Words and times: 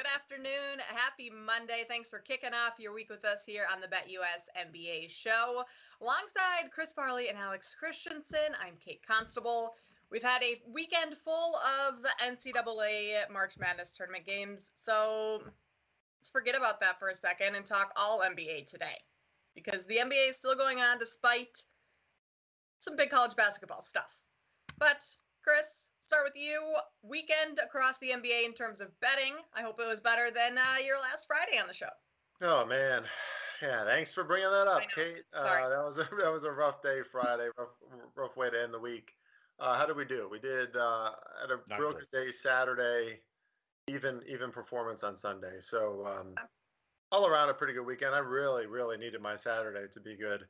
Good 0.00 0.06
afternoon. 0.14 0.80
Happy 0.96 1.28
Monday. 1.28 1.84
Thanks 1.86 2.08
for 2.08 2.20
kicking 2.20 2.54
off 2.54 2.78
your 2.78 2.94
week 2.94 3.10
with 3.10 3.22
us 3.26 3.44
here 3.44 3.66
on 3.70 3.82
the 3.82 3.86
BetUS 3.86 4.48
NBA 4.58 5.10
show. 5.10 5.62
Alongside 6.00 6.70
Chris 6.72 6.94
Farley 6.94 7.28
and 7.28 7.36
Alex 7.36 7.76
Christensen, 7.78 8.56
I'm 8.64 8.76
Kate 8.82 9.02
Constable. 9.06 9.74
We've 10.10 10.22
had 10.22 10.42
a 10.42 10.62
weekend 10.72 11.18
full 11.18 11.54
of 11.86 12.00
the 12.00 12.08
NCAA 12.24 13.30
March 13.30 13.58
Madness 13.58 13.94
tournament 13.94 14.24
games, 14.24 14.70
so 14.74 15.42
let's 15.44 16.30
forget 16.30 16.56
about 16.56 16.80
that 16.80 16.98
for 16.98 17.08
a 17.08 17.14
second 17.14 17.54
and 17.54 17.66
talk 17.66 17.92
all 17.94 18.22
NBA 18.22 18.68
today. 18.68 18.96
Because 19.54 19.84
the 19.84 19.96
NBA 19.96 20.30
is 20.30 20.36
still 20.36 20.54
going 20.54 20.78
on 20.78 20.96
despite 20.96 21.62
some 22.78 22.96
big 22.96 23.10
college 23.10 23.36
basketball 23.36 23.82
stuff. 23.82 24.16
But, 24.78 25.04
Chris, 25.44 25.89
start 26.10 26.24
with 26.24 26.34
you. 26.34 26.74
Weekend 27.04 27.60
across 27.64 28.00
the 28.00 28.08
NBA 28.08 28.44
in 28.44 28.52
terms 28.52 28.80
of 28.80 28.88
betting. 28.98 29.34
I 29.54 29.62
hope 29.62 29.78
it 29.78 29.86
was 29.86 30.00
better 30.00 30.28
than 30.28 30.58
uh, 30.58 30.84
your 30.84 30.98
last 30.98 31.24
Friday 31.24 31.56
on 31.60 31.68
the 31.68 31.72
show. 31.72 31.86
Oh 32.42 32.66
man, 32.66 33.04
yeah. 33.62 33.84
Thanks 33.84 34.12
for 34.12 34.24
bringing 34.24 34.50
that 34.50 34.66
up, 34.66 34.82
Kate. 34.92 35.22
Sorry. 35.38 35.62
Uh, 35.62 35.68
that 35.68 35.84
was 35.84 35.98
a 35.98 36.08
that 36.20 36.32
was 36.32 36.42
a 36.42 36.50
rough 36.50 36.82
day 36.82 37.02
Friday. 37.12 37.46
rough 37.56 37.68
rough 38.16 38.36
way 38.36 38.50
to 38.50 38.60
end 38.60 38.74
the 38.74 38.80
week. 38.80 39.12
Uh, 39.60 39.78
how 39.78 39.86
did 39.86 39.94
we 39.94 40.04
do? 40.04 40.28
We 40.28 40.40
did 40.40 40.74
uh, 40.74 41.10
had 41.40 41.52
a 41.52 41.60
Not 41.68 41.78
real 41.78 41.92
good 41.92 42.10
day 42.12 42.32
Saturday, 42.32 43.20
even 43.86 44.20
even 44.26 44.50
performance 44.50 45.04
on 45.04 45.16
Sunday. 45.16 45.60
So 45.60 46.04
um, 46.06 46.34
all 47.12 47.28
around 47.28 47.50
a 47.50 47.54
pretty 47.54 47.72
good 47.72 47.86
weekend. 47.86 48.16
I 48.16 48.18
really 48.18 48.66
really 48.66 48.98
needed 48.98 49.22
my 49.22 49.36
Saturday 49.36 49.86
to 49.92 50.00
be 50.00 50.16
good 50.16 50.44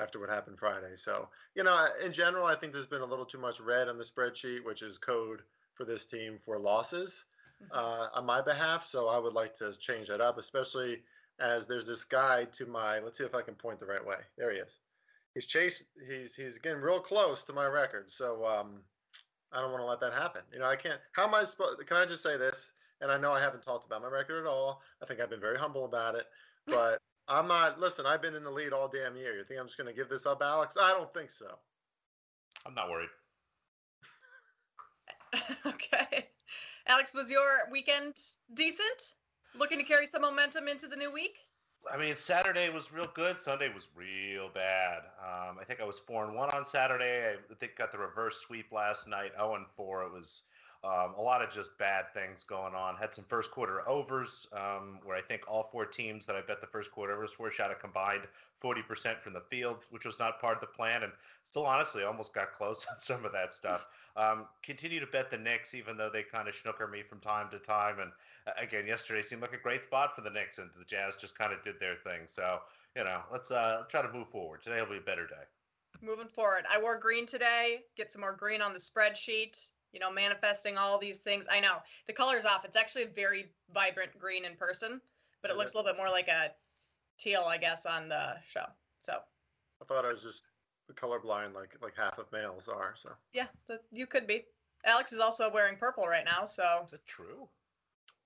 after 0.00 0.18
what 0.18 0.28
happened 0.28 0.58
Friday. 0.58 0.96
So 0.96 1.28
you 1.54 1.64
know, 1.64 1.86
in 2.04 2.12
general, 2.12 2.46
I 2.46 2.56
think 2.56 2.72
there's 2.72 2.86
been 2.86 3.02
a 3.02 3.06
little 3.06 3.26
too 3.26 3.38
much 3.38 3.60
red 3.60 3.88
on 3.88 3.98
the 3.98 4.04
spreadsheet, 4.04 4.64
which 4.64 4.82
is 4.82 4.98
code 4.98 5.40
for 5.74 5.84
this 5.84 6.04
team 6.04 6.38
for 6.44 6.58
losses 6.58 7.24
uh, 7.70 8.06
on 8.14 8.26
my 8.26 8.40
behalf. 8.40 8.86
So 8.86 9.08
I 9.08 9.18
would 9.18 9.34
like 9.34 9.54
to 9.56 9.72
change 9.78 10.08
that 10.08 10.20
up, 10.20 10.38
especially 10.38 11.02
as 11.40 11.66
there's 11.66 11.86
this 11.86 12.04
guy 12.04 12.44
to 12.52 12.66
my. 12.66 12.98
Let's 12.98 13.18
see 13.18 13.24
if 13.24 13.34
I 13.34 13.42
can 13.42 13.54
point 13.54 13.80
the 13.80 13.86
right 13.86 14.04
way. 14.04 14.16
There 14.36 14.52
he 14.52 14.58
is. 14.58 14.78
He's 15.34 15.46
chased. 15.46 15.84
He's 16.08 16.34
he's 16.34 16.58
getting 16.58 16.80
real 16.80 17.00
close 17.00 17.44
to 17.44 17.52
my 17.52 17.66
record. 17.66 18.10
So 18.10 18.44
um, 18.44 18.80
I 19.52 19.60
don't 19.60 19.72
want 19.72 19.82
to 19.82 19.86
let 19.86 20.00
that 20.00 20.12
happen. 20.12 20.42
You 20.52 20.60
know, 20.60 20.66
I 20.66 20.76
can't. 20.76 21.00
How 21.12 21.26
am 21.26 21.34
I 21.34 21.44
supposed? 21.44 21.86
Can 21.86 21.96
I 21.96 22.06
just 22.06 22.22
say 22.22 22.36
this? 22.36 22.72
And 23.00 23.10
I 23.10 23.18
know 23.18 23.32
I 23.32 23.40
haven't 23.40 23.64
talked 23.64 23.84
about 23.84 24.02
my 24.02 24.08
record 24.08 24.44
at 24.44 24.48
all. 24.48 24.80
I 25.02 25.06
think 25.06 25.20
I've 25.20 25.30
been 25.30 25.40
very 25.40 25.58
humble 25.58 25.84
about 25.84 26.14
it. 26.14 26.26
But 26.66 27.00
I'm 27.28 27.48
not. 27.48 27.80
Listen, 27.80 28.06
I've 28.06 28.22
been 28.22 28.34
in 28.34 28.44
the 28.44 28.50
lead 28.50 28.72
all 28.72 28.88
damn 28.88 29.16
year. 29.16 29.36
You 29.36 29.44
think 29.44 29.60
I'm 29.60 29.66
just 29.66 29.78
going 29.78 29.88
to 29.88 29.94
give 29.94 30.08
this 30.08 30.26
up, 30.26 30.42
Alex? 30.42 30.76
I 30.80 30.90
don't 30.90 31.12
think 31.14 31.30
so. 31.30 31.46
I'm 32.66 32.74
not 32.74 32.90
worried. 32.90 33.08
okay. 35.66 36.26
Alex, 36.86 37.14
was 37.14 37.30
your 37.30 37.68
weekend 37.70 38.14
decent? 38.52 39.14
Looking 39.58 39.78
to 39.78 39.84
carry 39.84 40.06
some 40.06 40.22
momentum 40.22 40.68
into 40.68 40.88
the 40.88 40.96
new 40.96 41.12
week? 41.12 41.36
I 41.92 41.96
mean, 41.96 42.14
Saturday 42.14 42.70
was 42.70 42.92
real 42.92 43.08
good. 43.12 43.40
Sunday 43.40 43.72
was 43.72 43.88
real 43.94 44.48
bad. 44.48 45.02
Um, 45.20 45.56
I 45.60 45.64
think 45.64 45.80
I 45.80 45.84
was 45.84 45.98
four 45.98 46.24
and 46.24 46.34
one 46.34 46.50
on 46.50 46.64
Saturday. 46.64 47.34
I 47.50 47.54
think 47.54 47.76
got 47.76 47.92
the 47.92 47.98
reverse 47.98 48.38
sweep 48.38 48.70
last 48.72 49.08
night. 49.08 49.32
Zero 49.36 49.56
and 49.56 49.66
four. 49.76 50.04
It 50.04 50.12
was 50.12 50.42
um, 50.84 51.14
a 51.16 51.20
lot 51.20 51.42
of 51.42 51.50
just 51.52 51.78
bad 51.78 52.12
things 52.12 52.42
going 52.42 52.74
on. 52.74 52.96
Had 52.96 53.14
some 53.14 53.24
first 53.28 53.52
quarter 53.52 53.88
overs 53.88 54.48
um, 54.52 54.98
where 55.04 55.16
I 55.16 55.20
think 55.20 55.42
all 55.46 55.68
four 55.70 55.86
teams 55.86 56.26
that 56.26 56.34
I 56.34 56.40
bet 56.40 56.60
the 56.60 56.66
first 56.66 56.90
quarter 56.90 57.12
overs 57.12 57.30
for 57.30 57.52
shot 57.52 57.70
a 57.70 57.76
combined 57.76 58.22
40% 58.62 59.20
from 59.20 59.32
the 59.32 59.42
field, 59.42 59.84
which 59.90 60.04
was 60.04 60.18
not 60.18 60.40
part 60.40 60.56
of 60.56 60.60
the 60.60 60.66
plan. 60.66 61.04
And 61.04 61.12
still, 61.44 61.66
honestly, 61.66 62.02
almost 62.02 62.34
got 62.34 62.52
close 62.52 62.84
on 62.90 62.98
some 62.98 63.24
of 63.24 63.30
that 63.30 63.52
stuff. 63.52 63.86
Um, 64.16 64.46
continue 64.64 64.98
to 64.98 65.06
bet 65.06 65.30
the 65.30 65.38
Knicks, 65.38 65.72
even 65.72 65.96
though 65.96 66.10
they 66.12 66.24
kind 66.24 66.48
of 66.48 66.54
snooker 66.54 66.88
me 66.88 67.02
from 67.02 67.20
time 67.20 67.48
to 67.52 67.60
time. 67.60 68.00
And 68.00 68.10
uh, 68.48 68.50
again, 68.60 68.84
yesterday 68.84 69.22
seemed 69.22 69.42
like 69.42 69.54
a 69.54 69.58
great 69.58 69.84
spot 69.84 70.16
for 70.16 70.22
the 70.22 70.30
Knicks, 70.30 70.58
and 70.58 70.68
the 70.76 70.84
Jazz 70.84 71.14
just 71.14 71.38
kind 71.38 71.52
of 71.52 71.62
did 71.62 71.78
their 71.78 71.94
thing. 71.94 72.22
So, 72.26 72.58
you 72.96 73.04
know, 73.04 73.20
let's 73.30 73.52
uh, 73.52 73.84
try 73.88 74.02
to 74.02 74.12
move 74.12 74.28
forward. 74.30 74.62
Today 74.62 74.80
will 74.80 74.90
be 74.90 74.96
a 74.96 75.00
better 75.00 75.28
day. 75.28 75.44
Moving 76.00 76.26
forward, 76.26 76.64
I 76.68 76.80
wore 76.80 76.98
green 76.98 77.26
today. 77.26 77.84
Get 77.96 78.10
some 78.10 78.22
more 78.22 78.34
green 78.34 78.60
on 78.60 78.72
the 78.72 78.80
spreadsheet. 78.80 79.70
You 79.92 80.00
know, 80.00 80.10
manifesting 80.10 80.78
all 80.78 80.98
these 80.98 81.18
things. 81.18 81.46
I 81.50 81.60
know 81.60 81.76
the 82.06 82.12
color's 82.12 82.44
off. 82.44 82.64
It's 82.64 82.76
actually 82.76 83.04
a 83.04 83.08
very 83.08 83.52
vibrant 83.74 84.18
green 84.18 84.44
in 84.44 84.56
person, 84.56 85.00
but 85.42 85.50
it 85.50 85.54
Is 85.54 85.58
looks 85.58 85.74
a 85.74 85.76
little 85.76 85.92
bit 85.92 85.98
more 85.98 86.08
like 86.08 86.28
a 86.28 86.52
teal, 87.18 87.44
I 87.46 87.58
guess, 87.58 87.86
on 87.86 88.08
the 88.08 88.36
show. 88.46 88.64
So 89.00 89.18
I 89.80 89.84
thought 89.84 90.04
I 90.04 90.12
was 90.12 90.22
just 90.22 90.44
colorblind, 90.94 91.54
like 91.54 91.76
like 91.82 91.94
half 91.96 92.18
of 92.18 92.30
males 92.32 92.68
are. 92.68 92.94
So. 92.96 93.10
yeah, 93.32 93.46
th- 93.66 93.80
you 93.90 94.06
could 94.06 94.26
be. 94.26 94.44
Alex 94.84 95.12
is 95.12 95.20
also 95.20 95.50
wearing 95.50 95.76
purple 95.76 96.06
right 96.06 96.24
now, 96.24 96.44
so 96.44 96.82
Is 96.84 96.92
it 96.92 97.06
true? 97.06 97.48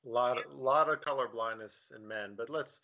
A 0.07 0.09
lot, 0.09 0.39
a 0.39 0.57
lot 0.57 0.89
of 0.89 1.01
color 1.03 1.29
blindness 1.29 1.93
in 1.95 2.07
men, 2.07 2.35
but 2.37 2.49
let's. 2.49 2.81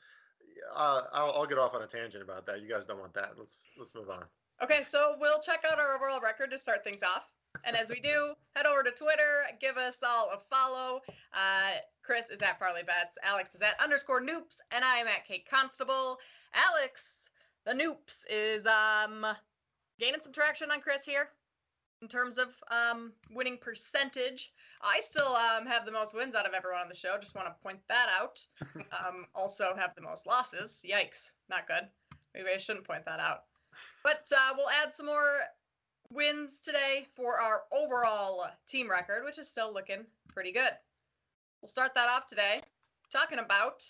Uh, 0.76 1.02
I'll, 1.12 1.32
I'll 1.32 1.46
get 1.46 1.58
off 1.58 1.74
on 1.74 1.82
a 1.82 1.86
tangent 1.86 2.22
about 2.22 2.46
that. 2.46 2.60
You 2.60 2.68
guys 2.68 2.84
don't 2.84 3.00
want 3.00 3.14
that. 3.14 3.32
Let's 3.38 3.64
let's 3.78 3.94
move 3.94 4.10
on. 4.10 4.24
Okay, 4.62 4.82
so 4.82 5.16
we'll 5.20 5.40
check 5.40 5.64
out 5.68 5.78
our 5.78 5.94
overall 5.94 6.20
record 6.20 6.50
to 6.50 6.58
start 6.58 6.84
things 6.84 7.02
off. 7.02 7.32
And 7.64 7.76
as 7.76 7.90
we 7.90 8.00
do, 8.00 8.34
head 8.56 8.66
over 8.66 8.82
to 8.82 8.90
Twitter, 8.90 9.44
give 9.60 9.76
us 9.76 10.02
all 10.02 10.30
a 10.32 10.38
follow. 10.54 11.00
Uh, 11.32 11.72
Chris 12.02 12.30
is 12.30 12.42
at 12.42 12.58
Farley 12.58 12.82
Bets, 12.82 13.16
Alex 13.22 13.54
is 13.54 13.62
at 13.62 13.80
underscore 13.80 14.20
Noops, 14.20 14.56
and 14.72 14.84
I 14.84 14.96
am 14.96 15.06
at 15.06 15.26
Kate 15.26 15.48
Constable. 15.48 16.18
Alex, 16.54 17.30
the 17.64 17.72
Noops, 17.72 18.24
is 18.28 18.66
um 18.66 19.24
gaining 19.98 20.20
some 20.20 20.32
traction 20.32 20.70
on 20.70 20.80
Chris 20.80 21.04
here 21.04 21.28
in 22.00 22.08
terms 22.08 22.38
of 22.38 22.48
um 22.70 23.12
winning 23.30 23.58
percentage. 23.58 24.52
I 24.82 25.00
still 25.00 25.34
um 25.34 25.66
have 25.66 25.86
the 25.86 25.92
most 25.92 26.14
wins 26.14 26.34
out 26.34 26.46
of 26.46 26.54
everyone 26.54 26.80
on 26.80 26.88
the 26.88 26.96
show. 26.96 27.16
Just 27.20 27.36
want 27.36 27.46
to 27.46 27.54
point 27.62 27.80
that 27.88 28.08
out. 28.20 28.44
Um, 28.92 29.26
also 29.34 29.74
have 29.76 29.94
the 29.94 30.02
most 30.02 30.26
losses. 30.26 30.84
Yikes, 30.88 31.32
not 31.48 31.66
good. 31.66 31.88
Maybe 32.34 32.48
I 32.54 32.58
shouldn't 32.58 32.86
point 32.86 33.04
that 33.06 33.20
out. 33.20 33.44
But 34.02 34.22
uh, 34.30 34.54
we'll 34.56 34.68
add 34.68 34.94
some 34.94 35.06
more 35.06 35.40
wins 36.14 36.60
today 36.60 37.06
for 37.16 37.40
our 37.40 37.62
overall 37.72 38.46
team 38.68 38.90
record, 38.90 39.24
which 39.24 39.38
is 39.38 39.48
still 39.48 39.72
looking 39.72 40.04
pretty 40.28 40.52
good. 40.52 40.70
We'll 41.60 41.68
start 41.68 41.94
that 41.94 42.08
off 42.08 42.26
today 42.26 42.62
talking 43.12 43.38
about 43.38 43.82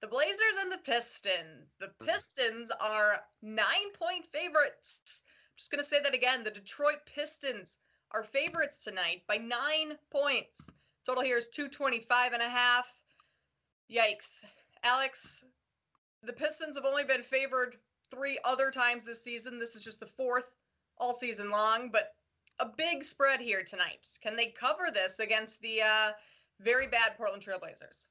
the 0.00 0.08
Blazers 0.08 0.56
and 0.60 0.72
the 0.72 0.78
Pistons. 0.78 1.68
The 1.80 1.86
mm. 1.86 2.06
Pistons 2.06 2.70
are 2.80 3.20
nine 3.40 3.92
point 3.98 4.26
favorites. 4.32 5.00
I'm 5.24 5.56
just 5.56 5.70
going 5.70 5.82
to 5.82 5.88
say 5.88 6.00
that 6.02 6.14
again. 6.14 6.42
The 6.42 6.50
Detroit 6.50 7.06
Pistons 7.14 7.78
are 8.10 8.24
favorites 8.24 8.84
tonight 8.84 9.22
by 9.28 9.36
nine 9.36 9.96
points. 10.10 10.70
Total 11.06 11.22
here 11.22 11.38
is 11.38 11.48
225 11.48 12.32
and 12.32 12.42
a 12.42 12.48
half. 12.48 12.92
Yikes. 13.90 14.44
Alex, 14.82 15.44
the 16.22 16.32
Pistons 16.32 16.76
have 16.76 16.84
only 16.84 17.04
been 17.04 17.22
favored 17.22 17.76
three 18.10 18.38
other 18.44 18.70
times 18.70 19.04
this 19.04 19.22
season. 19.22 19.58
This 19.58 19.76
is 19.76 19.84
just 19.84 20.00
the 20.00 20.06
fourth 20.06 20.50
all 21.02 21.14
season 21.14 21.50
long, 21.50 21.90
but 21.90 22.14
a 22.60 22.66
big 22.66 23.02
spread 23.02 23.40
here 23.40 23.64
tonight. 23.64 24.06
Can 24.22 24.36
they 24.36 24.46
cover 24.46 24.88
this 24.94 25.18
against 25.18 25.60
the 25.60 25.82
uh, 25.82 26.12
very 26.60 26.86
bad 26.86 27.16
Portland 27.16 27.42
Trailblazers? 27.42 28.06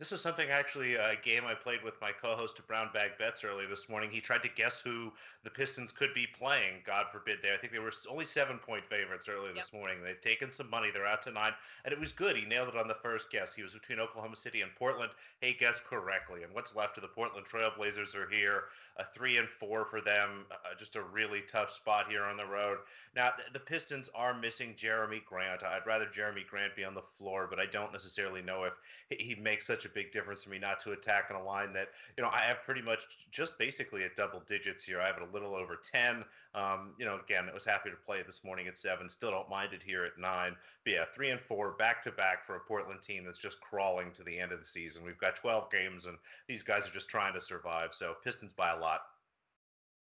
This 0.00 0.12
was 0.12 0.22
something 0.22 0.48
actually 0.48 0.94
a 0.94 1.14
game 1.22 1.42
I 1.46 1.52
played 1.52 1.84
with 1.84 2.00
my 2.00 2.10
co-host 2.10 2.58
of 2.58 2.66
Brown 2.66 2.88
Bag 2.94 3.10
Bets 3.18 3.44
earlier 3.44 3.68
this 3.68 3.86
morning. 3.86 4.08
He 4.10 4.22
tried 4.22 4.42
to 4.44 4.48
guess 4.48 4.80
who 4.80 5.12
the 5.44 5.50
Pistons 5.50 5.92
could 5.92 6.14
be 6.14 6.26
playing. 6.26 6.76
God 6.86 7.08
forbid 7.12 7.40
they. 7.42 7.52
I 7.52 7.58
think 7.58 7.74
they 7.74 7.80
were 7.80 7.92
only 8.10 8.24
seven-point 8.24 8.86
favorites 8.86 9.28
earlier 9.28 9.52
this 9.52 9.74
morning. 9.74 9.98
They've 10.02 10.18
taken 10.18 10.50
some 10.52 10.70
money. 10.70 10.90
They're 10.90 11.04
out 11.04 11.20
to 11.24 11.30
nine, 11.30 11.52
and 11.84 11.92
it 11.92 12.00
was 12.00 12.12
good. 12.12 12.34
He 12.34 12.46
nailed 12.46 12.68
it 12.68 12.78
on 12.78 12.88
the 12.88 12.94
first 12.94 13.30
guess. 13.30 13.52
He 13.52 13.62
was 13.62 13.74
between 13.74 14.00
Oklahoma 14.00 14.36
City 14.36 14.62
and 14.62 14.74
Portland. 14.74 15.12
He 15.42 15.52
guessed 15.52 15.84
correctly. 15.84 16.44
And 16.44 16.54
what's 16.54 16.74
left 16.74 16.96
of 16.96 17.02
the 17.02 17.08
Portland 17.08 17.44
Trailblazers 17.44 18.14
are 18.14 18.30
here. 18.30 18.64
A 18.96 19.04
three 19.04 19.36
and 19.36 19.50
four 19.50 19.84
for 19.84 20.00
them. 20.00 20.46
Uh, 20.50 20.56
just 20.78 20.96
a 20.96 21.02
really 21.02 21.42
tough 21.42 21.74
spot 21.74 22.08
here 22.08 22.24
on 22.24 22.38
the 22.38 22.46
road. 22.46 22.78
Now 23.14 23.32
th- 23.36 23.52
the 23.52 23.60
Pistons 23.60 24.08
are 24.14 24.32
missing 24.32 24.74
Jerami 24.78 25.22
Grant. 25.26 25.62
I'd 25.62 25.86
rather 25.86 26.06
Jerami 26.06 26.46
Grant 26.46 26.74
be 26.74 26.84
on 26.84 26.94
the 26.94 27.02
floor, 27.02 27.46
but 27.50 27.60
I 27.60 27.66
don't 27.66 27.92
necessarily 27.92 28.40
know 28.40 28.64
if 28.64 28.72
he- 29.10 29.22
he 29.22 29.34
makes 29.34 29.66
such 29.66 29.84
a 29.84 29.89
big 29.94 30.12
difference 30.12 30.44
for 30.44 30.50
me 30.50 30.58
not 30.58 30.80
to 30.80 30.92
attack 30.92 31.30
on 31.30 31.40
a 31.40 31.44
line 31.44 31.72
that 31.72 31.88
you 32.16 32.22
know 32.22 32.30
I 32.30 32.40
have 32.40 32.62
pretty 32.64 32.82
much 32.82 33.00
just 33.30 33.58
basically 33.58 34.04
at 34.04 34.16
double 34.16 34.42
digits 34.46 34.84
here. 34.84 35.00
I 35.00 35.06
have 35.06 35.16
it 35.16 35.22
a 35.22 35.32
little 35.32 35.54
over 35.54 35.76
ten. 35.76 36.24
Um, 36.54 36.94
you 36.98 37.04
know, 37.04 37.18
again, 37.22 37.46
I 37.50 37.54
was 37.54 37.64
happy 37.64 37.90
to 37.90 37.96
play 37.96 38.22
this 38.22 38.44
morning 38.44 38.68
at 38.68 38.78
seven. 38.78 39.08
Still 39.08 39.30
don't 39.30 39.50
mind 39.50 39.72
it 39.72 39.82
here 39.82 40.04
at 40.04 40.18
nine. 40.18 40.56
But 40.84 40.92
yeah, 40.92 41.04
three 41.14 41.30
and 41.30 41.40
four 41.40 41.72
back 41.72 42.02
to 42.04 42.12
back 42.12 42.46
for 42.46 42.56
a 42.56 42.60
Portland 42.60 43.02
team 43.02 43.24
that's 43.24 43.38
just 43.38 43.60
crawling 43.60 44.12
to 44.12 44.22
the 44.22 44.38
end 44.38 44.52
of 44.52 44.58
the 44.58 44.64
season. 44.64 45.04
We've 45.04 45.18
got 45.18 45.36
12 45.36 45.70
games, 45.70 46.06
and 46.06 46.16
these 46.48 46.62
guys 46.62 46.86
are 46.86 46.92
just 46.92 47.08
trying 47.08 47.34
to 47.34 47.40
survive. 47.40 47.94
So 47.94 48.14
Pistons 48.24 48.52
by 48.52 48.70
a 48.70 48.78
lot. 48.78 49.00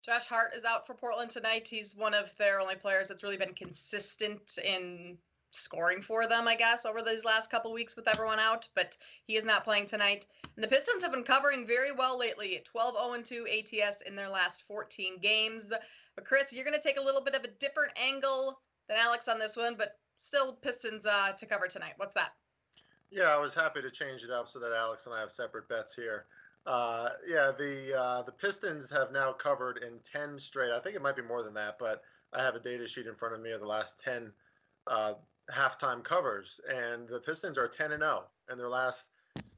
Josh 0.05 0.26
Hart 0.26 0.55
is 0.56 0.64
out 0.64 0.87
for 0.87 0.94
Portland 0.94 1.31
tonight. 1.31 1.69
He's 1.69 1.94
one 1.94 2.14
of 2.14 2.35
their 2.38 2.61
only 2.61 2.76
players 2.76 3.08
that's 3.08 3.23
really 3.23 3.37
been 3.37 3.55
consistent 3.55 4.58
in 4.64 5.19
scoring 5.50 6.00
for 6.00 6.27
them, 6.27 6.47
I 6.47 6.55
guess, 6.55 6.85
over 6.85 7.03
these 7.03 7.25
last 7.25 7.50
couple 7.50 7.73
weeks 7.73 7.97
with 7.97 8.09
everyone 8.09 8.39
out, 8.39 8.69
but 8.75 8.97
he 9.27 9.37
is 9.37 9.45
not 9.45 9.65
playing 9.65 9.87
tonight. 9.87 10.27
And 10.55 10.62
the 10.62 10.69
Pistons 10.69 11.03
have 11.03 11.12
been 11.12 11.25
covering 11.25 11.67
very 11.67 11.93
well 11.93 12.19
lately 12.19 12.61
12 12.65 13.25
0 13.29 13.45
2 13.45 13.47
ATS 13.47 14.03
in 14.03 14.15
their 14.15 14.29
last 14.29 14.62
14 14.67 15.19
games. 15.21 15.73
But 16.15 16.25
Chris, 16.25 16.53
you're 16.53 16.65
going 16.65 16.77
to 16.77 16.83
take 16.83 16.99
a 16.99 17.05
little 17.05 17.23
bit 17.23 17.35
of 17.35 17.45
a 17.45 17.49
different 17.49 17.93
angle 17.97 18.61
than 18.89 18.99
Alex 18.99 19.29
on 19.29 19.39
this 19.39 19.56
one, 19.56 19.75
but 19.77 19.99
still 20.17 20.55
Pistons 20.55 21.06
uh, 21.06 21.33
to 21.39 21.47
cover 21.47 21.69
tonight. 21.69 21.94
What's 21.97 22.15
that? 22.15 22.33
Yeah, 23.11 23.35
I 23.35 23.39
was 23.39 23.55
happy 23.55 23.81
to 23.81 23.91
change 23.91 24.23
it 24.23 24.31
up 24.31 24.49
so 24.49 24.59
that 24.59 24.73
Alex 24.73 25.06
and 25.06 25.15
I 25.15 25.21
have 25.21 25.33
separate 25.33 25.69
bets 25.69 25.94
here. 25.94 26.27
Uh, 26.67 27.11
yeah, 27.27 27.53
the 27.56 27.99
uh, 27.99 28.23
the 28.23 28.33
Pistons 28.33 28.91
have 28.91 29.12
now 29.12 29.33
covered 29.33 29.79
in 29.79 29.99
ten 30.01 30.39
straight. 30.39 30.71
I 30.71 30.81
think 30.81 30.97
it 30.97 31.03
might 31.03 31.17
be 31.17 31.23
more 31.23 31.43
than 31.43 31.55
that, 31.55 31.79
but 31.79 32.03
I 32.35 32.43
have 32.43 32.55
a 32.55 32.61
data 32.61 32.87
sheet 32.87 33.06
in 33.06 33.15
front 33.15 33.35
of 33.35 33.41
me 33.41 33.53
of 33.53 33.61
the 33.61 33.67
last 33.67 33.99
ten 33.99 34.33
uh, 34.87 35.15
halftime 35.55 36.03
covers, 36.03 36.61
and 36.69 37.09
the 37.09 37.21
Pistons 37.21 37.59
are 37.59 37.69
ten 37.69 37.93
and 37.93 38.03
zero 38.03 38.25
oh 38.25 38.53
in 38.53 38.59
their 38.59 38.69
last 38.69 39.09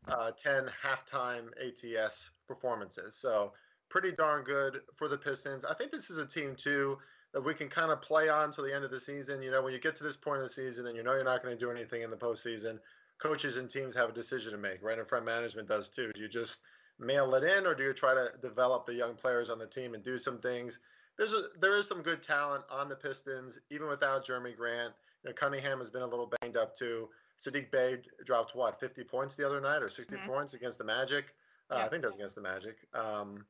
uh, 0.09 0.31
ten 0.33 0.67
halftime 0.85 1.49
ATS 1.61 2.31
performances. 2.47 3.17
So 3.17 3.53
pretty 3.89 4.13
darn 4.13 4.45
good 4.45 4.81
for 4.95 5.09
the 5.09 5.19
Pistons. 5.19 5.65
I 5.65 5.75
think 5.75 5.91
this 5.91 6.11
is 6.11 6.19
a 6.19 6.27
team 6.27 6.55
too 6.57 6.99
that 7.33 7.41
we 7.41 7.55
can 7.55 7.69
kind 7.69 7.93
of 7.93 8.03
play 8.03 8.29
on 8.29 8.51
to 8.53 8.63
the 8.63 8.75
end 8.75 8.85
of 8.85 8.91
the 8.91 9.01
season. 9.01 9.43
You 9.43 9.51
know, 9.51 9.63
when 9.63 9.73
you 9.73 9.81
get 9.81 9.95
to 9.97 10.05
this 10.05 10.17
point 10.17 10.39
of 10.39 10.45
the 10.45 10.49
season 10.49 10.87
and 10.87 10.97
you 10.97 11.03
know 11.03 11.13
you're 11.13 11.25
not 11.25 11.43
going 11.43 11.57
to 11.57 11.59
do 11.59 11.71
anything 11.71 12.03
in 12.03 12.11
the 12.11 12.17
postseason, 12.17 12.79
coaches 13.19 13.57
and 13.57 13.71
teams 13.71 13.95
have 13.95 14.11
a 14.11 14.13
decision 14.13 14.53
to 14.53 14.59
make, 14.59 14.83
right? 14.83 14.99
And 14.99 15.07
front 15.07 15.25
management 15.25 15.69
does 15.69 15.89
too. 15.89 16.11
Do 16.13 16.21
you 16.21 16.29
just 16.29 16.61
mail 16.99 17.35
it 17.35 17.45
in, 17.45 17.67
or 17.67 17.75
do 17.75 17.85
you 17.85 17.93
try 17.93 18.15
to 18.15 18.31
develop 18.43 18.87
the 18.87 18.95
young 18.95 19.15
players 19.15 19.51
on 19.51 19.59
the 19.59 19.67
team 19.67 19.95
and 19.95 20.03
do 20.03 20.19
some 20.19 20.39
things? 20.39 20.81
There's 21.17 21.33
a, 21.33 21.45
there 21.61 21.77
is 21.77 21.87
some 21.87 22.03
good 22.03 22.23
talent 22.23 22.65
on 22.71 22.89
the 22.89 22.97
Pistons, 22.97 23.59
even 23.71 23.89
without 23.89 24.27
Jerami 24.27 24.57
Grant. 24.57 24.93
You 25.23 25.31
know, 25.31 25.35
Cunningham 25.35 25.79
has 25.79 25.91
been 25.91 26.03
a 26.03 26.07
little 26.07 26.31
banged 26.41 26.57
up 26.57 26.75
too. 26.75 27.09
Saddiq 27.39 27.71
Bey 27.71 27.99
dropped 28.25 28.55
what 28.55 28.79
50 28.79 29.05
points 29.05 29.35
the 29.35 29.47
other 29.47 29.61
night 29.61 29.83
or 29.83 29.89
60 29.89 30.15
mm-hmm. 30.15 30.27
points 30.27 30.55
against 30.55 30.79
the 30.79 30.85
Magic. 30.85 31.35
Uh, 31.71 31.77
yeah. 31.77 31.85
I 31.85 31.89
think 31.89 32.03
that 32.03 32.09
was 32.09 32.17
against 32.17 32.35
the 32.35 32.43
Magic. 32.43 32.77
Um, 32.95 33.45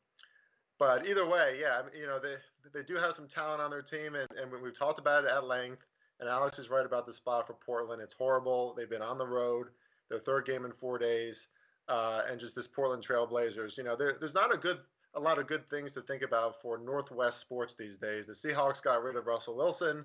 but 0.78 1.06
either 1.06 1.26
way, 1.26 1.58
yeah, 1.60 1.82
you 1.98 2.06
know 2.06 2.18
they 2.18 2.36
they 2.72 2.84
do 2.84 2.94
have 2.96 3.14
some 3.14 3.26
talent 3.26 3.60
on 3.60 3.70
their 3.70 3.82
team, 3.82 4.14
and, 4.14 4.28
and 4.40 4.62
we've 4.62 4.78
talked 4.78 4.98
about 4.98 5.24
it 5.24 5.30
at 5.30 5.44
length. 5.44 5.86
And 6.20 6.28
Alex 6.28 6.58
is 6.58 6.68
right 6.68 6.84
about 6.84 7.06
the 7.06 7.14
spot 7.14 7.46
for 7.46 7.54
Portland. 7.54 8.02
It's 8.02 8.12
horrible. 8.12 8.74
They've 8.76 8.90
been 8.90 9.00
on 9.00 9.16
the 9.16 9.26
road, 9.26 9.68
their 10.10 10.18
third 10.18 10.44
game 10.44 10.66
in 10.66 10.72
four 10.72 10.98
days 10.98 11.48
uh, 11.90 12.22
and 12.30 12.38
just 12.38 12.54
this 12.54 12.68
Portland 12.68 13.02
Trailblazers. 13.06 13.76
You 13.76 13.84
know, 13.84 13.96
there, 13.96 14.14
there's 14.18 14.34
not 14.34 14.54
a 14.54 14.56
good 14.56 14.78
a 15.14 15.20
lot 15.20 15.38
of 15.38 15.48
good 15.48 15.68
things 15.68 15.92
to 15.94 16.00
think 16.02 16.22
about 16.22 16.62
for 16.62 16.78
Northwest 16.78 17.40
sports 17.40 17.74
these 17.74 17.96
days. 17.96 18.26
The 18.26 18.32
Seahawks 18.32 18.80
got 18.80 19.02
rid 19.02 19.16
of 19.16 19.26
Russell 19.26 19.56
Wilson. 19.56 20.04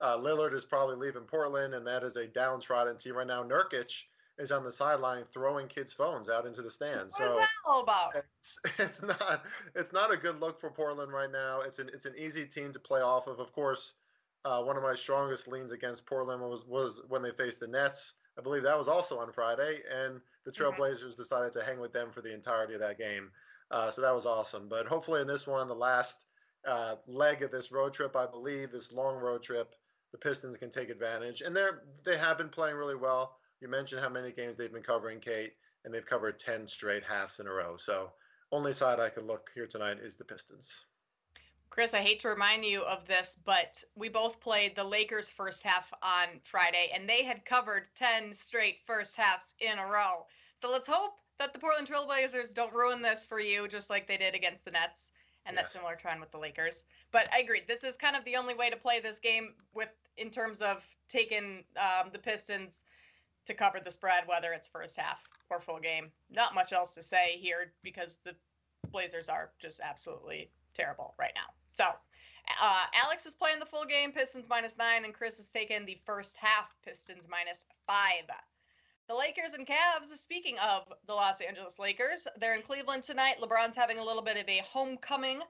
Uh, 0.00 0.16
Lillard 0.16 0.54
is 0.54 0.64
probably 0.64 0.96
leaving 0.96 1.22
Portland, 1.22 1.74
and 1.74 1.86
that 1.86 2.02
is 2.02 2.16
a 2.16 2.26
downtrodden 2.26 2.96
team 2.96 3.16
right 3.16 3.26
now. 3.26 3.42
Nurkic 3.42 3.92
is 4.38 4.50
on 4.50 4.64
the 4.64 4.72
sideline 4.72 5.24
throwing 5.32 5.68
kids' 5.68 5.92
phones 5.92 6.30
out 6.30 6.46
into 6.46 6.62
the 6.62 6.70
stands. 6.70 7.12
What 7.18 7.28
so 7.28 7.32
is 7.34 7.40
that 7.40 7.48
all 7.66 7.82
about? 7.82 8.16
It's, 8.16 8.58
it's 8.78 9.02
not 9.02 9.44
it's 9.74 9.92
not 9.92 10.12
a 10.12 10.16
good 10.16 10.40
look 10.40 10.58
for 10.58 10.70
Portland 10.70 11.12
right 11.12 11.30
now. 11.30 11.60
It's 11.60 11.78
an 11.78 11.90
it's 11.92 12.06
an 12.06 12.14
easy 12.16 12.46
team 12.46 12.72
to 12.72 12.78
play 12.78 13.00
off 13.00 13.26
of. 13.26 13.38
Of 13.38 13.52
course, 13.52 13.94
uh, 14.44 14.62
one 14.62 14.76
of 14.76 14.82
my 14.82 14.94
strongest 14.94 15.46
leans 15.46 15.72
against 15.72 16.06
Portland 16.06 16.40
was 16.42 16.64
was 16.66 17.02
when 17.08 17.22
they 17.22 17.32
faced 17.32 17.60
the 17.60 17.66
Nets. 17.66 18.14
I 18.38 18.42
believe 18.42 18.62
that 18.62 18.78
was 18.78 18.88
also 18.88 19.18
on 19.18 19.32
Friday, 19.32 19.80
and 19.92 20.20
the 20.44 20.50
mm-hmm. 20.50 20.62
Trailblazers 20.62 21.00
mm-hmm. 21.00 21.22
decided 21.22 21.52
to 21.52 21.62
hang 21.62 21.78
with 21.78 21.92
them 21.92 22.10
for 22.10 22.22
the 22.22 22.32
entirety 22.32 22.74
of 22.74 22.80
that 22.80 22.98
game. 22.98 23.30
Uh, 23.70 23.90
so 23.90 24.00
that 24.00 24.14
was 24.14 24.24
awesome. 24.24 24.68
But 24.68 24.86
hopefully, 24.86 25.20
in 25.20 25.26
this 25.26 25.46
one, 25.46 25.68
the 25.68 25.74
last 25.74 26.16
uh, 26.66 26.96
leg 27.06 27.42
of 27.42 27.50
this 27.50 27.70
road 27.70 27.92
trip, 27.92 28.16
I 28.16 28.26
believe, 28.26 28.72
this 28.72 28.92
long 28.92 29.16
road 29.18 29.42
trip, 29.42 29.74
the 30.12 30.18
Pistons 30.18 30.56
can 30.56 30.70
take 30.70 30.90
advantage. 30.90 31.40
And 31.40 31.54
they're 31.54 31.82
they 32.04 32.18
have 32.18 32.38
been 32.38 32.48
playing 32.48 32.76
really 32.76 32.96
well. 32.96 33.36
You 33.60 33.68
mentioned 33.68 34.02
how 34.02 34.08
many 34.08 34.32
games 34.32 34.56
they've 34.56 34.72
been 34.72 34.82
covering, 34.82 35.20
Kate, 35.20 35.52
and 35.84 35.92
they've 35.92 36.06
covered 36.06 36.38
ten 36.38 36.66
straight 36.66 37.04
halves 37.04 37.40
in 37.40 37.46
a 37.46 37.52
row. 37.52 37.76
So 37.76 38.12
only 38.52 38.72
side 38.72 39.00
I 39.00 39.10
could 39.10 39.26
look 39.26 39.50
here 39.54 39.66
tonight 39.66 39.98
is 40.02 40.16
the 40.16 40.24
Pistons. 40.24 40.84
Chris, 41.70 41.94
I 41.94 42.02
hate 42.02 42.20
to 42.20 42.28
remind 42.28 42.64
you 42.64 42.82
of 42.82 43.06
this, 43.06 43.38
but 43.44 43.82
we 43.94 44.08
both 44.08 44.40
played 44.40 44.74
the 44.74 44.82
Lakers 44.82 45.30
first 45.30 45.62
half 45.62 45.92
on 46.02 46.26
Friday, 46.42 46.90
and 46.92 47.08
they 47.08 47.22
had 47.22 47.44
covered 47.44 47.84
10 47.94 48.34
straight 48.34 48.78
first 48.86 49.16
halves 49.16 49.54
in 49.60 49.78
a 49.78 49.86
row. 49.86 50.26
So 50.60 50.70
let's 50.70 50.88
hope 50.88 51.12
that 51.38 51.52
the 51.52 51.60
Portland 51.60 51.88
Trailblazers 51.88 52.54
don't 52.54 52.74
ruin 52.74 53.02
this 53.02 53.24
for 53.24 53.38
you, 53.38 53.68
just 53.68 53.88
like 53.88 54.08
they 54.08 54.16
did 54.16 54.34
against 54.34 54.64
the 54.64 54.72
Nets, 54.72 55.12
and 55.46 55.54
yes. 55.54 55.66
that 55.66 55.72
similar 55.72 55.94
trend 55.94 56.20
with 56.20 56.32
the 56.32 56.38
Lakers. 56.38 56.84
But 57.12 57.32
I 57.32 57.38
agree, 57.38 57.62
this 57.66 57.84
is 57.84 57.96
kind 57.96 58.16
of 58.16 58.24
the 58.24 58.36
only 58.36 58.54
way 58.54 58.70
to 58.70 58.76
play 58.76 58.98
this 58.98 59.20
game 59.20 59.54
with 59.72 59.88
in 60.20 60.30
terms 60.30 60.60
of 60.62 60.84
taking 61.08 61.64
um, 61.76 62.10
the 62.12 62.18
Pistons 62.18 62.82
to 63.46 63.54
cover 63.54 63.80
the 63.80 63.90
spread, 63.90 64.24
whether 64.26 64.52
it's 64.52 64.68
first 64.68 64.96
half 64.96 65.28
or 65.48 65.58
full 65.58 65.80
game. 65.80 66.10
Not 66.30 66.54
much 66.54 66.72
else 66.72 66.94
to 66.94 67.02
say 67.02 67.38
here 67.40 67.72
because 67.82 68.18
the 68.24 68.36
Blazers 68.92 69.28
are 69.28 69.50
just 69.58 69.80
absolutely 69.80 70.50
terrible 70.74 71.14
right 71.18 71.32
now. 71.34 71.52
So 71.72 71.84
uh, 72.60 72.84
Alex 72.94 73.26
is 73.26 73.34
playing 73.34 73.60
the 73.60 73.66
full 73.66 73.84
game, 73.84 74.12
Pistons 74.12 74.46
minus 74.48 74.76
nine, 74.78 75.04
and 75.04 75.14
Chris 75.14 75.36
has 75.38 75.48
taken 75.48 75.84
the 75.84 75.98
first 76.04 76.36
half, 76.36 76.74
Pistons 76.84 77.26
minus 77.28 77.64
five. 77.86 78.24
The 79.08 79.14
Lakers 79.14 79.54
and 79.54 79.66
Cavs, 79.66 80.06
speaking 80.14 80.56
of 80.58 80.92
the 81.06 81.14
Los 81.14 81.40
Angeles 81.40 81.80
Lakers, 81.80 82.28
they're 82.38 82.54
in 82.54 82.62
Cleveland 82.62 83.02
tonight. 83.02 83.36
LeBron's 83.40 83.76
having 83.76 83.98
a 83.98 84.04
little 84.04 84.22
bit 84.22 84.36
of 84.36 84.48
a 84.48 84.58
homecoming, 84.58 85.40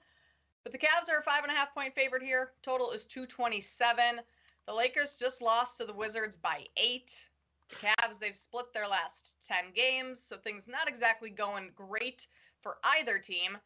but 0.62 0.73
the 0.73 0.78
Cavs 0.78 1.11
are 1.11 1.19
a 1.19 1.23
five 1.23 1.43
and 1.43 1.52
a 1.52 1.55
half 1.55 1.75
point 1.75 1.94
favorite 1.94 2.23
here. 2.23 2.52
Total 2.62 2.90
is 2.93 3.05
227. 3.05 4.20
The 4.67 4.75
Lakers 4.75 5.17
just 5.19 5.43
lost 5.43 5.79
to 5.79 5.85
the 5.85 5.93
Wizards 5.93 6.37
by 6.37 6.67
eight. 6.77 7.29
The 7.69 7.77
Cavs, 7.77 8.19
they've 8.19 8.37
split 8.37 8.73
their 8.73 8.87
last 8.87 9.35
10 9.47 9.73
games, 9.75 10.23
so 10.23 10.37
things 10.37 10.69
not 10.69 10.89
exactly 10.89 11.31
going 11.31 11.71
great 11.75 12.27
for 12.62 12.79
either 12.97 13.19
team. 13.19 13.59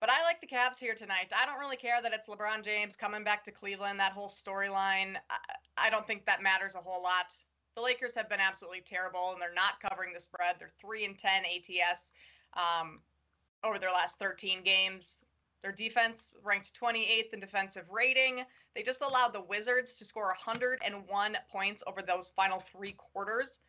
But 0.00 0.10
I 0.10 0.22
like 0.24 0.40
the 0.40 0.46
Cavs 0.46 0.78
here 0.78 0.94
tonight. 0.94 1.32
I 1.36 1.44
don't 1.44 1.58
really 1.58 1.76
care 1.76 2.00
that 2.00 2.14
it's 2.14 2.26
LeBron 2.26 2.64
James 2.64 2.96
coming 2.96 3.22
back 3.22 3.44
to 3.44 3.50
Cleveland, 3.50 4.00
that 4.00 4.12
whole 4.12 4.28
storyline. 4.28 5.16
I, 5.76 5.90
don't 5.90 6.06
think 6.06 6.24
that 6.24 6.42
matters 6.42 6.74
a 6.74 6.78
whole 6.78 7.02
lot. 7.02 7.34
The 7.76 7.82
Lakers 7.82 8.14
have 8.14 8.28
been 8.28 8.40
absolutely 8.40 8.80
terrible, 8.80 9.32
and 9.32 9.42
they're 9.42 9.52
not 9.52 9.80
covering 9.80 10.14
the 10.14 10.20
spread. 10.20 10.56
They're 10.58 10.72
3 10.80 11.04
and 11.04 11.18
10 11.18 11.42
ATS 11.44 12.12
um, 12.54 13.00
over 13.62 13.78
their 13.78 13.90
last 13.90 14.18
13 14.18 14.62
games. 14.62 15.18
Their 15.62 15.72
defense 15.72 16.32
ranked 16.42 16.78
28th 16.80 17.32
in 17.34 17.40
defensive 17.40 17.88
rating. 17.90 18.44
They 18.74 18.82
just 18.82 19.02
allowed 19.02 19.32
the 19.32 19.42
Wizards 19.42 19.98
to 19.98 20.04
score 20.04 20.26
101 20.26 21.38
points 21.50 21.82
over 21.86 22.02
those 22.02 22.30
final 22.30 22.60
three 22.60 22.92
quarters. 22.92 23.60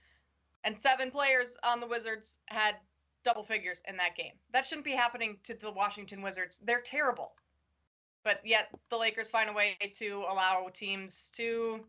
And 0.63 0.77
seven 0.77 1.11
players 1.11 1.57
on 1.63 1.79
the 1.79 1.87
Wizards 1.87 2.37
had 2.45 2.75
double 3.23 3.43
figures 3.43 3.81
in 3.87 3.97
that 3.97 4.15
game. 4.15 4.33
That 4.51 4.65
shouldn't 4.65 4.85
be 4.85 4.91
happening 4.91 5.37
to 5.43 5.53
the 5.53 5.71
Washington 5.71 6.21
Wizards. 6.21 6.59
They're 6.63 6.81
terrible. 6.81 7.33
But 8.23 8.41
yet 8.45 8.69
the 8.89 8.97
Lakers 8.97 9.29
find 9.29 9.49
a 9.49 9.53
way 9.53 9.77
to 9.97 10.25
allow 10.29 10.69
teams 10.73 11.31
to 11.35 11.83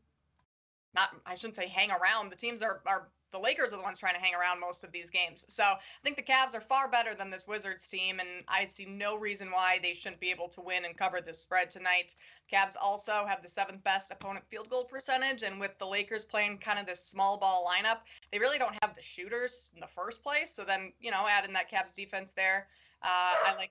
not 0.95 1.11
I 1.27 1.35
shouldn't 1.35 1.57
say 1.57 1.69
hang 1.69 1.91
around. 1.91 2.31
The 2.31 2.37
teams 2.37 2.63
are 2.63 2.81
are 2.87 3.09
the 3.33 3.39
Lakers 3.39 3.73
are 3.73 3.79
the 3.79 3.83
ones 3.83 3.99
trying 3.99 4.15
to 4.15 4.21
hang 4.21 4.35
around 4.35 4.61
most 4.61 4.85
of 4.85 4.93
these 4.93 5.11
games. 5.11 5.45
So 5.49 5.63
I 5.65 5.79
think 6.05 6.17
the 6.17 6.23
Cavs 6.23 6.55
are 6.55 6.61
far 6.61 6.89
better 6.89 7.15
than 7.15 7.31
this 7.31 7.47
Wizards 7.47 7.89
team, 7.89 8.21
and 8.21 8.29
I 8.47 8.67
see 8.67 8.85
no 8.85 9.17
reason 9.17 9.51
why 9.51 9.81
they 9.83 9.95
shouldn't 9.95 10.21
be 10.21 10.31
able 10.31 10.49
to 10.49 10.61
win 10.61 10.85
and 10.85 10.97
cover 10.97 11.21
this 11.21 11.41
spread 11.41 11.71
tonight. 11.71 12.15
Cavs 12.53 12.77
also 12.81 13.25
have 13.27 13.43
the 13.43 13.49
seventh 13.49 13.83
best 13.85 14.11
opponent 14.11 14.45
field 14.49 14.69
goal 14.69 14.85
percentage, 14.85 15.43
and 15.43 15.59
with 15.59 15.77
the 15.79 15.87
Lakers 15.87 16.27
playing 16.27 16.59
kind 16.59 16.79
of 16.79 16.85
this 16.87 17.05
small 17.05 17.39
ball 17.39 17.67
lineup, 17.67 18.01
they 18.31 18.39
really 18.39 18.59
don't 18.59 18.77
have 18.83 18.95
the 18.95 19.03
shooters 19.03 19.73
in 19.75 19.81
the 19.81 19.87
first 19.87 20.23
place. 20.23 20.55
So 20.55 20.63
then, 20.63 20.93
you 21.01 21.11
know, 21.11 21.25
add 21.27 21.47
in 21.47 21.55
that 21.55 21.71
Cavs 21.71 21.95
defense 21.95 22.33
there. 22.37 22.69
Uh, 23.03 23.35
I 23.47 23.55
like 23.57 23.71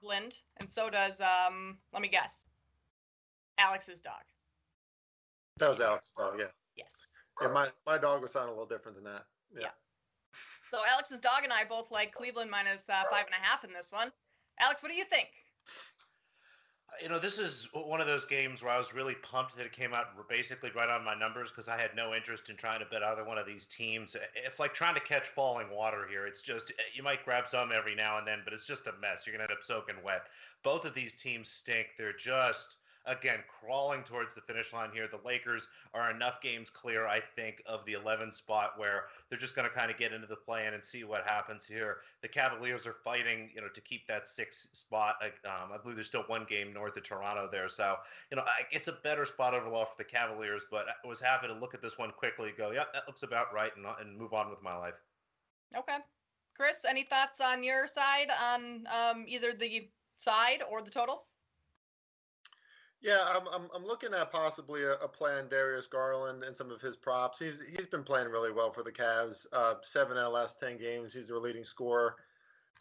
Cleveland, 0.00 0.38
and 0.60 0.70
so 0.70 0.88
does, 0.88 1.20
um, 1.20 1.78
let 1.92 2.00
me 2.00 2.08
guess, 2.08 2.44
Alex's 3.58 4.00
dog. 4.00 4.22
That 5.58 5.68
was 5.68 5.80
Alex's 5.80 6.12
dog, 6.16 6.34
yeah. 6.38 6.46
Yes. 6.76 7.10
Yeah, 7.40 7.48
my, 7.48 7.68
my 7.86 7.98
dog 7.98 8.22
was 8.22 8.32
sound 8.32 8.48
a 8.48 8.52
little 8.52 8.66
different 8.66 8.96
than 8.96 9.04
that. 9.04 9.24
Yeah. 9.54 9.60
yeah. 9.62 9.68
So 10.70 10.78
Alex's 10.92 11.20
dog 11.20 11.42
and 11.42 11.52
I 11.52 11.64
both 11.64 11.90
like 11.90 12.12
Cleveland 12.12 12.50
minus, 12.50 12.88
uh, 12.88 13.02
five 13.10 13.26
and 13.26 13.34
a 13.34 13.46
half 13.46 13.64
in 13.64 13.72
this 13.72 13.90
one. 13.90 14.12
Alex, 14.60 14.82
what 14.82 14.92
do 14.92 14.96
you 14.96 15.04
think? 15.04 15.28
You 17.02 17.08
know, 17.08 17.18
this 17.18 17.38
is 17.38 17.68
one 17.72 18.00
of 18.00 18.06
those 18.06 18.24
games 18.24 18.62
where 18.62 18.72
I 18.72 18.76
was 18.76 18.92
really 18.92 19.14
pumped 19.22 19.56
that 19.56 19.64
it 19.64 19.72
came 19.72 19.94
out 19.94 20.06
basically 20.28 20.70
right 20.74 20.88
on 20.88 21.04
my 21.04 21.14
numbers 21.14 21.50
because 21.50 21.68
I 21.68 21.78
had 21.78 21.94
no 21.96 22.14
interest 22.14 22.50
in 22.50 22.56
trying 22.56 22.80
to 22.80 22.86
bet 22.86 23.02
either 23.02 23.24
one 23.24 23.38
of 23.38 23.46
these 23.46 23.66
teams. 23.66 24.16
It's 24.34 24.58
like 24.58 24.74
trying 24.74 24.94
to 24.94 25.00
catch 25.00 25.28
falling 25.28 25.70
water 25.70 26.06
here. 26.10 26.26
It's 26.26 26.42
just, 26.42 26.72
you 26.92 27.02
might 27.02 27.24
grab 27.24 27.46
some 27.46 27.70
every 27.72 27.94
now 27.94 28.18
and 28.18 28.26
then, 28.26 28.40
but 28.44 28.52
it's 28.52 28.66
just 28.66 28.86
a 28.86 28.92
mess. 29.00 29.24
You're 29.24 29.36
going 29.36 29.46
to 29.46 29.52
end 29.52 29.58
up 29.58 29.64
soaking 29.64 30.02
wet. 30.04 30.22
Both 30.62 30.84
of 30.84 30.94
these 30.94 31.14
teams 31.14 31.48
stink. 31.48 31.86
They're 31.96 32.12
just 32.12 32.76
again 33.06 33.40
crawling 33.60 34.02
towards 34.02 34.34
the 34.34 34.40
finish 34.40 34.72
line 34.72 34.90
here. 34.92 35.06
The 35.06 35.20
Lakers 35.24 35.68
are 35.94 36.10
enough 36.10 36.40
games 36.42 36.70
clear, 36.70 37.06
I 37.06 37.20
think, 37.20 37.62
of 37.66 37.84
the 37.84 37.94
11 37.94 38.32
spot 38.32 38.72
where 38.76 39.04
they're 39.28 39.38
just 39.38 39.54
going 39.54 39.68
to 39.68 39.74
kind 39.74 39.90
of 39.90 39.98
get 39.98 40.12
into 40.12 40.26
the 40.26 40.36
plan 40.36 40.74
and 40.74 40.84
see 40.84 41.04
what 41.04 41.26
happens 41.26 41.64
here. 41.64 41.98
The 42.22 42.28
Cavaliers 42.28 42.86
are 42.86 42.96
fighting, 43.04 43.50
you 43.54 43.60
know, 43.60 43.68
to 43.68 43.80
keep 43.80 44.06
that 44.06 44.28
sixth 44.28 44.68
spot. 44.72 45.16
Um, 45.22 45.72
I 45.72 45.78
believe 45.82 45.96
there's 45.96 46.08
still 46.08 46.24
one 46.26 46.46
game 46.48 46.72
north 46.72 46.96
of 46.96 47.02
Toronto 47.02 47.48
there, 47.50 47.68
so 47.68 47.96
you 48.30 48.36
know 48.36 48.44
it's 48.70 48.88
a 48.88 48.92
better 49.04 49.24
spot 49.24 49.54
overall 49.54 49.84
for 49.84 49.96
the 49.96 50.04
Cavaliers. 50.04 50.64
But 50.70 50.86
I 50.88 51.08
was 51.08 51.20
happy 51.20 51.46
to 51.46 51.54
look 51.54 51.74
at 51.74 51.82
this 51.82 51.98
one 51.98 52.10
quickly, 52.10 52.52
go, 52.56 52.70
yep, 52.70 52.92
that 52.92 53.04
looks 53.06 53.22
about 53.22 53.52
right, 53.54 53.72
and, 53.76 53.86
and 54.00 54.18
move 54.18 54.32
on 54.32 54.50
with 54.50 54.62
my 54.62 54.76
life. 54.76 54.94
Okay. 55.76 55.98
Chris, 56.56 56.84
any 56.88 57.04
thoughts 57.04 57.40
on 57.40 57.62
your 57.62 57.86
side 57.86 58.30
on 58.52 58.86
um, 58.88 59.24
either 59.26 59.52
the 59.52 59.88
side 60.16 60.62
or 60.70 60.82
the 60.82 60.90
total? 60.90 61.24
Yeah, 63.02 63.24
I'm, 63.26 63.46
I'm, 63.48 63.68
I'm 63.74 63.86
looking 63.86 64.12
at 64.12 64.30
possibly 64.30 64.82
a, 64.82 64.92
a 64.94 65.08
play 65.08 65.32
on 65.32 65.48
Darius 65.48 65.86
Garland 65.86 66.44
and 66.44 66.54
some 66.54 66.70
of 66.70 66.82
his 66.82 66.96
props. 66.96 67.38
He's 67.38 67.60
he's 67.74 67.86
been 67.86 68.04
playing 68.04 68.28
really 68.28 68.52
well 68.52 68.70
for 68.70 68.82
the 68.82 68.92
Cavs. 68.92 69.46
Uh, 69.52 69.74
seven 69.82 70.18
out 70.18 70.26
of 70.26 70.32
last 70.34 70.60
ten 70.60 70.76
games, 70.76 71.14
he's 71.14 71.28
their 71.28 71.38
leading 71.38 71.64
scorer. 71.64 72.16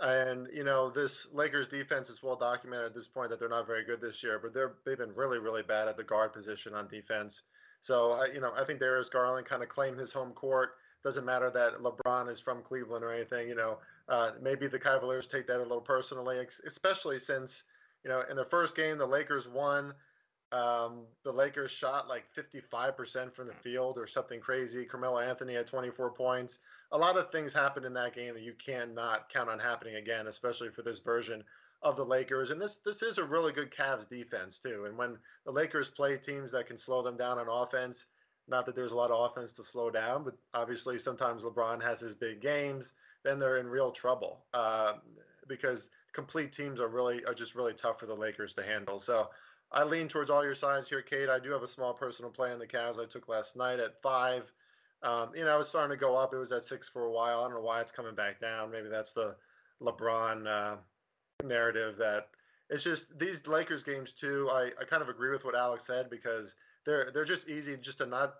And 0.02 0.48
you 0.54 0.64
know 0.64 0.90
this 0.90 1.28
Lakers 1.34 1.68
defense 1.68 2.10
is 2.10 2.22
well 2.22 2.36
documented 2.36 2.88
at 2.88 2.96
this 2.96 3.08
point 3.08 3.30
that 3.30 3.40
they're 3.40 3.50
not 3.50 3.68
very 3.68 3.86
good 3.86 4.02
this 4.02 4.22
year, 4.22 4.40
but 4.40 4.54
they're 4.54 4.74
they've 4.86 4.98
been 4.98 5.16
really 5.16 5.40
really 5.40 5.64
bad 5.64 5.88
at 5.88 5.96
the 5.96 6.04
guard 6.04 6.34
position 6.34 6.74
on 6.74 6.88
defense. 6.88 7.44
So 7.80 8.22
you 8.34 8.42
know 8.42 8.52
I 8.58 8.66
think 8.66 8.80
Darius 8.80 9.10
Garland 9.10 9.46
kind 9.46 9.64
of 9.64 9.70
claimed 9.70 9.98
his 9.98 10.12
home 10.12 10.32
court. 10.32 10.72
Doesn't 11.02 11.26
matter 11.26 11.50
that 11.52 11.82
LeBron 11.82 12.30
is 12.30 12.42
from 12.42 12.62
Cleveland 12.62 13.06
or 13.06 13.14
anything. 13.14 13.48
You 13.48 13.56
know 13.56 13.80
uh, 14.10 14.32
maybe 14.42 14.68
the 14.68 14.80
Cavaliers 14.80 15.28
take 15.28 15.48
that 15.48 15.60
a 15.60 15.64
little 15.64 15.80
personally, 15.80 16.46
especially 16.66 17.20
since 17.20 17.64
you 18.04 18.10
know 18.10 18.24
in 18.30 18.36
the 18.36 18.46
first 18.46 18.76
game 18.76 18.98
the 18.98 19.06
Lakers 19.06 19.48
won 19.48 19.94
um, 20.52 21.06
the 21.24 21.32
Lakers 21.32 21.72
shot 21.72 22.08
like 22.08 22.26
55% 22.36 23.34
from 23.34 23.48
the 23.48 23.54
field 23.54 23.98
or 23.98 24.08
something 24.08 24.40
crazy. 24.40 24.86
Carmelo 24.86 25.20
Anthony 25.20 25.54
had 25.54 25.68
24 25.68 26.12
points. 26.12 26.60
A 26.92 26.98
lot 26.98 27.18
of 27.18 27.32
things 27.32 27.54
happened 27.54 27.86
in 27.86 27.94
that 27.94 28.16
game 28.16 28.34
that 28.34 28.44
you 28.44 28.54
cannot 28.54 29.30
count 29.30 29.50
on 29.50 29.60
happening 29.60 29.96
again, 29.96 30.28
especially 30.28 30.70
for 30.70 30.82
this 30.82 31.00
version 31.00 31.44
of 31.82 31.96
the 31.96 32.06
Lakers. 32.06 32.50
And 32.50 32.60
this 32.60 32.78
this 32.78 33.02
is 33.04 33.20
a 33.20 33.24
really 33.24 33.54
good 33.54 33.72
Cavs 33.72 34.10
defense 34.10 34.60
too. 34.60 34.86
And 34.86 34.98
when 34.98 35.18
the 35.46 35.52
Lakers 35.52 35.90
play 35.90 36.18
teams 36.18 36.52
that 36.52 36.68
can 36.68 36.78
slow 36.78 37.04
them 37.04 37.16
down 37.16 37.38
on 37.38 37.48
offense, 37.48 38.08
not 38.48 38.66
that 38.66 38.76
there's 38.76 38.92
a 38.92 38.98
lot 38.98 39.12
of 39.12 39.32
offense 39.32 39.54
to 39.54 39.64
slow 39.64 39.92
down, 39.92 40.24
but 40.24 40.36
obviously 40.54 40.98
sometimes 40.98 41.44
LeBron 41.44 41.82
has 41.84 42.00
his 42.00 42.16
big 42.16 42.42
games, 42.42 42.94
then 43.24 43.40
they're 43.40 43.58
in 43.58 43.68
real 43.68 43.92
trouble 43.92 44.46
uh, 44.54 44.94
because 45.48 45.90
complete 46.12 46.52
teams 46.52 46.80
are 46.80 46.88
really 46.88 47.24
are 47.26 47.34
just 47.34 47.56
really 47.56 47.74
tough 47.74 48.00
for 48.00 48.08
the 48.08 48.16
Lakers 48.16 48.54
to 48.56 48.64
handle. 48.64 49.00
So 49.00 49.30
I 49.72 49.84
lean 49.84 50.08
towards 50.08 50.30
all 50.30 50.44
your 50.44 50.56
sides 50.56 50.90
here, 50.90 51.02
Kate. 51.02 51.30
I 51.30 51.40
do 51.40 51.52
have 51.52 51.62
a 51.62 51.68
small 51.68 51.94
personal 51.94 52.32
play 52.32 52.52
on 52.52 52.60
the 52.60 52.68
Cavs 52.68 53.00
I 53.00 53.06
took 53.06 53.28
last 53.28 53.56
night 53.56 53.80
at 53.80 54.02
five. 54.02 54.52
Um, 55.04 55.30
you 55.36 55.46
know, 55.46 55.56
it 55.56 55.60
was 55.60 55.70
starting 55.70 55.96
to 55.96 56.00
go 56.00 56.18
up. 56.18 56.34
It 56.34 56.38
was 56.38 56.52
at 56.52 56.66
six 56.66 56.90
for 56.90 57.06
a 57.06 57.12
while. 57.12 57.40
I 57.40 57.44
don't 57.44 57.54
know 57.54 57.62
why 57.62 57.80
it's 57.82 57.92
coming 57.92 58.16
back 58.16 58.42
down. 58.42 58.72
Maybe 58.72 58.90
that's 58.90 59.14
the 59.14 59.36
LeBron 59.82 60.48
uh, 60.48 60.76
narrative 61.44 61.98
that 61.98 62.30
it's 62.70 62.84
just 62.84 63.18
these 63.18 63.48
Lakers 63.48 63.84
games 63.84 64.14
too. 64.14 64.50
I, 64.52 64.72
I 64.80 64.86
kind 64.86 65.02
of 65.02 65.10
agree 65.10 65.32
with 65.32 65.46
what 65.46 65.56
Alex 65.56 65.86
said 65.86 66.10
because 66.10 66.56
they're 66.86 67.12
they're 67.14 67.26
just 67.26 67.50
easy 67.50 67.78
just 67.78 68.00
to 68.00 68.06
not 68.06 68.36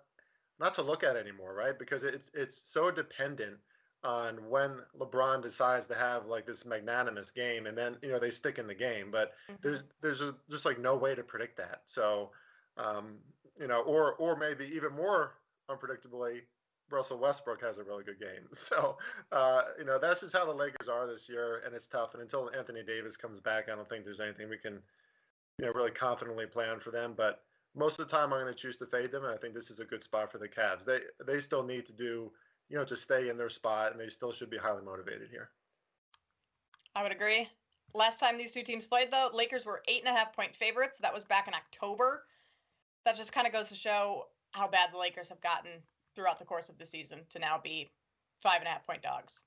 not 0.58 0.74
to 0.74 0.82
look 0.82 1.02
at 1.02 1.16
anymore, 1.16 1.54
right? 1.54 1.78
Because 1.78 2.02
it's 2.02 2.30
it's 2.34 2.60
so 2.68 2.90
dependent 2.90 3.56
on 4.02 4.36
when 4.48 4.78
LeBron 4.98 5.42
decides 5.42 5.86
to 5.88 5.94
have 5.94 6.26
like 6.26 6.46
this 6.46 6.64
magnanimous 6.64 7.30
game, 7.30 7.66
and 7.66 7.76
then 7.76 7.96
you 8.02 8.10
know 8.10 8.18
they 8.18 8.30
stick 8.30 8.58
in 8.58 8.66
the 8.66 8.74
game. 8.74 9.10
But 9.10 9.32
mm-hmm. 9.50 9.56
there's 9.62 9.82
there's 10.00 10.20
a, 10.22 10.34
just 10.50 10.64
like 10.64 10.78
no 10.78 10.96
way 10.96 11.14
to 11.14 11.22
predict 11.22 11.56
that. 11.58 11.82
So 11.84 12.30
um, 12.76 13.18
you 13.58 13.68
know, 13.68 13.82
or 13.82 14.14
or 14.14 14.36
maybe 14.36 14.66
even 14.74 14.92
more 14.92 15.34
unpredictably, 15.70 16.40
Russell 16.90 17.18
Westbrook 17.18 17.62
has 17.62 17.78
a 17.78 17.84
really 17.84 18.04
good 18.04 18.18
game. 18.18 18.48
So 18.54 18.98
uh, 19.32 19.62
you 19.78 19.84
know 19.84 19.98
that's 19.98 20.20
just 20.20 20.36
how 20.36 20.46
the 20.46 20.52
Lakers 20.52 20.88
are 20.88 21.06
this 21.06 21.28
year, 21.28 21.62
and 21.64 21.74
it's 21.74 21.86
tough. 21.86 22.14
And 22.14 22.22
until 22.22 22.50
Anthony 22.56 22.82
Davis 22.82 23.16
comes 23.16 23.40
back, 23.40 23.68
I 23.68 23.76
don't 23.76 23.88
think 23.88 24.04
there's 24.04 24.20
anything 24.20 24.48
we 24.48 24.58
can 24.58 24.80
you 25.58 25.66
know 25.66 25.72
really 25.72 25.90
confidently 25.90 26.46
plan 26.46 26.80
for 26.80 26.90
them. 26.90 27.14
But 27.16 27.42
most 27.76 28.00
of 28.00 28.08
the 28.08 28.16
time, 28.16 28.32
I'm 28.32 28.40
going 28.40 28.52
to 28.52 28.54
choose 28.54 28.76
to 28.78 28.86
fade 28.86 29.12
them, 29.12 29.24
and 29.24 29.32
I 29.32 29.36
think 29.36 29.54
this 29.54 29.70
is 29.70 29.78
a 29.78 29.84
good 29.84 30.02
spot 30.02 30.32
for 30.32 30.38
the 30.38 30.48
Cavs. 30.48 30.84
They 30.84 31.00
they 31.24 31.40
still 31.40 31.62
need 31.62 31.86
to 31.86 31.92
do 31.92 32.32
you 32.70 32.78
know, 32.78 32.84
to 32.84 32.96
stay 32.96 33.28
in 33.28 33.36
their 33.36 33.50
spot, 33.50 33.92
and 33.92 34.00
they 34.00 34.08
still 34.08 34.32
should 34.32 34.48
be 34.48 34.56
highly 34.56 34.82
motivated 34.82 35.28
here. 35.30 35.50
I 36.94 37.02
would 37.02 37.12
agree. 37.12 37.48
Last 37.92 38.20
time 38.20 38.38
these 38.38 38.52
two 38.52 38.62
teams 38.62 38.86
played, 38.86 39.10
though, 39.10 39.28
Lakers 39.34 39.66
were 39.66 39.82
eight 39.88 40.04
and 40.04 40.14
a 40.14 40.16
half 40.16 40.34
point 40.34 40.54
favorites. 40.54 40.98
That 40.98 41.12
was 41.12 41.24
back 41.24 41.48
in 41.48 41.54
October. 41.54 42.24
That 43.04 43.16
just 43.16 43.32
kind 43.32 43.46
of 43.46 43.52
goes 43.52 43.68
to 43.70 43.74
show 43.74 44.26
how 44.52 44.68
bad 44.68 44.92
the 44.92 44.98
Lakers 44.98 45.28
have 45.28 45.40
gotten 45.40 45.72
throughout 46.14 46.38
the 46.38 46.44
course 46.44 46.68
of 46.68 46.78
the 46.78 46.86
season 46.86 47.20
to 47.30 47.38
now 47.38 47.58
be 47.62 47.90
five 48.42 48.58
and 48.60 48.68
a 48.68 48.70
half 48.70 48.86
point 48.86 49.02
dogs 49.02 49.42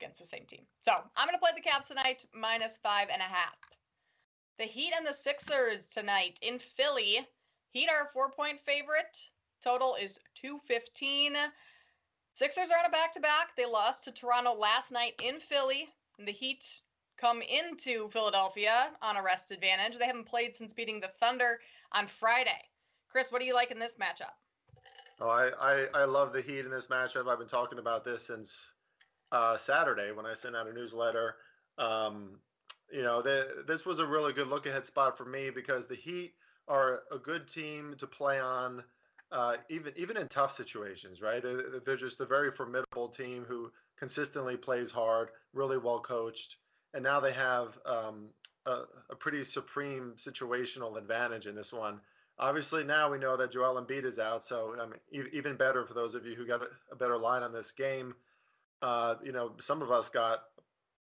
against 0.00 0.20
the 0.20 0.26
same 0.26 0.44
team. 0.46 0.62
So 0.82 0.92
I'm 1.16 1.26
going 1.26 1.36
to 1.36 1.40
play 1.40 1.50
the 1.56 1.68
Cavs 1.68 1.88
tonight, 1.88 2.26
minus 2.32 2.78
five 2.82 3.08
and 3.12 3.20
a 3.20 3.24
half. 3.24 3.56
The 4.58 4.64
Heat 4.64 4.92
and 4.96 5.06
the 5.06 5.12
Sixers 5.12 5.86
tonight 5.86 6.38
in 6.42 6.58
Philly. 6.58 7.20
Heat 7.72 7.88
are 7.90 8.06
a 8.06 8.08
four 8.08 8.30
point 8.30 8.60
favorite. 8.60 9.28
Total 9.62 9.96
is 10.00 10.18
215. 10.36 11.34
Sixers 12.38 12.70
are 12.70 12.78
on 12.78 12.86
a 12.86 12.90
back 12.90 13.12
to 13.14 13.20
back. 13.20 13.56
They 13.56 13.66
lost 13.66 14.04
to 14.04 14.12
Toronto 14.12 14.54
last 14.54 14.92
night 14.92 15.20
in 15.24 15.40
Philly. 15.40 15.88
And 16.20 16.28
the 16.28 16.30
Heat 16.30 16.82
come 17.16 17.42
into 17.42 18.08
Philadelphia 18.10 18.90
on 19.02 19.16
a 19.16 19.22
rest 19.24 19.50
advantage. 19.50 19.98
They 19.98 20.06
haven't 20.06 20.26
played 20.26 20.54
since 20.54 20.72
beating 20.72 21.00
the 21.00 21.10
Thunder 21.18 21.58
on 21.90 22.06
Friday. 22.06 22.60
Chris, 23.10 23.32
what 23.32 23.40
do 23.40 23.44
you 23.44 23.54
like 23.54 23.72
in 23.72 23.80
this 23.80 23.96
matchup? 23.96 24.36
Oh, 25.18 25.28
I, 25.28 25.48
I, 25.60 25.86
I 26.02 26.04
love 26.04 26.32
the 26.32 26.40
Heat 26.40 26.60
in 26.60 26.70
this 26.70 26.86
matchup. 26.86 27.26
I've 27.26 27.40
been 27.40 27.48
talking 27.48 27.80
about 27.80 28.04
this 28.04 28.28
since 28.28 28.70
uh, 29.32 29.56
Saturday 29.56 30.12
when 30.12 30.24
I 30.24 30.34
sent 30.34 30.54
out 30.54 30.68
a 30.68 30.72
newsletter. 30.72 31.34
Um, 31.76 32.38
you 32.92 33.02
know, 33.02 33.20
the, 33.20 33.64
this 33.66 33.84
was 33.84 33.98
a 33.98 34.06
really 34.06 34.32
good 34.32 34.46
look 34.46 34.66
ahead 34.66 34.86
spot 34.86 35.18
for 35.18 35.24
me 35.24 35.50
because 35.50 35.88
the 35.88 35.96
Heat 35.96 36.34
are 36.68 37.00
a 37.10 37.18
good 37.18 37.48
team 37.48 37.96
to 37.98 38.06
play 38.06 38.38
on 38.38 38.84
uh, 39.30 39.56
even 39.68 39.92
even 39.96 40.16
in 40.16 40.28
tough 40.28 40.56
situations, 40.56 41.20
right? 41.20 41.42
They're, 41.42 41.80
they're 41.84 41.96
just 41.96 42.20
a 42.20 42.26
very 42.26 42.50
formidable 42.50 43.08
team 43.08 43.44
who 43.46 43.70
consistently 43.98 44.56
plays 44.56 44.90
hard, 44.90 45.28
really 45.52 45.78
well 45.78 46.00
coached, 46.00 46.56
and 46.94 47.02
now 47.02 47.20
they 47.20 47.32
have 47.32 47.78
um, 47.84 48.28
a, 48.66 48.82
a, 49.10 49.16
pretty 49.16 49.44
supreme 49.44 50.14
situational 50.16 50.96
advantage 50.96 51.46
in 51.46 51.54
this 51.54 51.72
one. 51.72 52.00
Obviously, 52.38 52.84
now 52.84 53.10
we 53.10 53.18
know 53.18 53.36
that 53.36 53.52
Joel 53.52 53.82
Embiid 53.82 54.04
is 54.04 54.18
out, 54.18 54.44
so 54.44 54.74
I 54.80 54.86
mean, 54.86 55.28
even 55.32 55.56
better 55.56 55.84
for 55.84 55.94
those 55.94 56.14
of 56.14 56.24
you 56.24 56.34
who 56.34 56.46
got 56.46 56.62
a 56.90 56.96
better 56.96 57.18
line 57.18 57.42
on 57.42 57.52
this 57.52 57.72
game. 57.72 58.14
Uh, 58.80 59.16
you 59.24 59.32
know, 59.32 59.52
some 59.60 59.82
of 59.82 59.90
us 59.90 60.08
got 60.08 60.44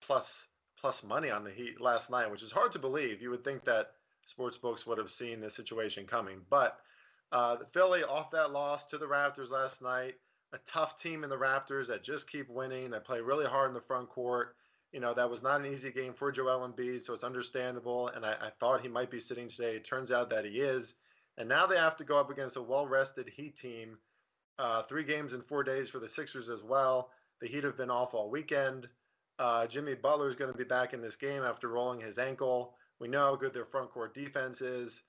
plus 0.00 0.46
plus 0.80 1.02
money 1.02 1.30
on 1.30 1.42
the 1.42 1.50
Heat 1.50 1.80
last 1.80 2.10
night, 2.10 2.30
which 2.30 2.42
is 2.42 2.52
hard 2.52 2.72
to 2.72 2.78
believe. 2.78 3.20
You 3.20 3.30
would 3.30 3.44
think 3.44 3.64
that 3.64 3.92
sports 4.26 4.56
books 4.56 4.86
would 4.86 4.98
have 4.98 5.10
seen 5.10 5.40
this 5.40 5.54
situation 5.54 6.06
coming, 6.06 6.40
but 6.48 6.78
uh, 7.32 7.56
the 7.56 7.66
Philly 7.66 8.02
off 8.04 8.30
that 8.30 8.52
loss 8.52 8.86
to 8.86 8.98
the 8.98 9.06
Raptors 9.06 9.50
last 9.50 9.82
night, 9.82 10.14
a 10.52 10.58
tough 10.66 11.00
team 11.00 11.24
in 11.24 11.30
the 11.30 11.36
Raptors 11.36 11.88
that 11.88 12.04
just 12.04 12.30
keep 12.30 12.48
winning. 12.48 12.90
They 12.90 13.00
play 13.00 13.20
really 13.20 13.46
hard 13.46 13.68
in 13.68 13.74
the 13.74 13.80
front 13.80 14.08
court. 14.08 14.54
You 14.92 15.00
know, 15.00 15.12
that 15.14 15.28
was 15.28 15.42
not 15.42 15.60
an 15.60 15.66
easy 15.66 15.90
game 15.90 16.14
for 16.14 16.30
Joel 16.30 16.66
Embiid, 16.68 17.02
so 17.02 17.12
it's 17.12 17.24
understandable. 17.24 18.08
And 18.08 18.24
I, 18.24 18.32
I 18.32 18.50
thought 18.60 18.80
he 18.80 18.88
might 18.88 19.10
be 19.10 19.20
sitting 19.20 19.48
today. 19.48 19.76
It 19.76 19.84
turns 19.84 20.10
out 20.10 20.30
that 20.30 20.44
he 20.44 20.60
is. 20.60 20.94
And 21.36 21.48
now 21.48 21.66
they 21.66 21.76
have 21.76 21.96
to 21.96 22.04
go 22.04 22.18
up 22.18 22.30
against 22.30 22.56
a 22.56 22.62
well 22.62 22.86
rested 22.86 23.28
Heat 23.28 23.56
team. 23.56 23.98
Uh, 24.58 24.82
three 24.82 25.04
games 25.04 25.34
in 25.34 25.42
four 25.42 25.62
days 25.62 25.88
for 25.88 25.98
the 25.98 26.08
Sixers 26.08 26.48
as 26.48 26.62
well. 26.62 27.10
The 27.40 27.48
Heat 27.48 27.64
have 27.64 27.76
been 27.76 27.90
off 27.90 28.14
all 28.14 28.30
weekend. 28.30 28.88
Uh, 29.38 29.66
Jimmy 29.66 29.94
Butler 29.94 30.30
is 30.30 30.36
going 30.36 30.50
to 30.50 30.56
be 30.56 30.64
back 30.64 30.94
in 30.94 31.02
this 31.02 31.16
game 31.16 31.42
after 31.42 31.68
rolling 31.68 32.00
his 32.00 32.18
ankle. 32.18 32.74
We 32.98 33.08
know 33.08 33.20
how 33.20 33.36
good 33.36 33.52
their 33.52 33.66
front 33.66 33.90
court 33.90 34.14
defense 34.14 34.62
is 34.62 35.02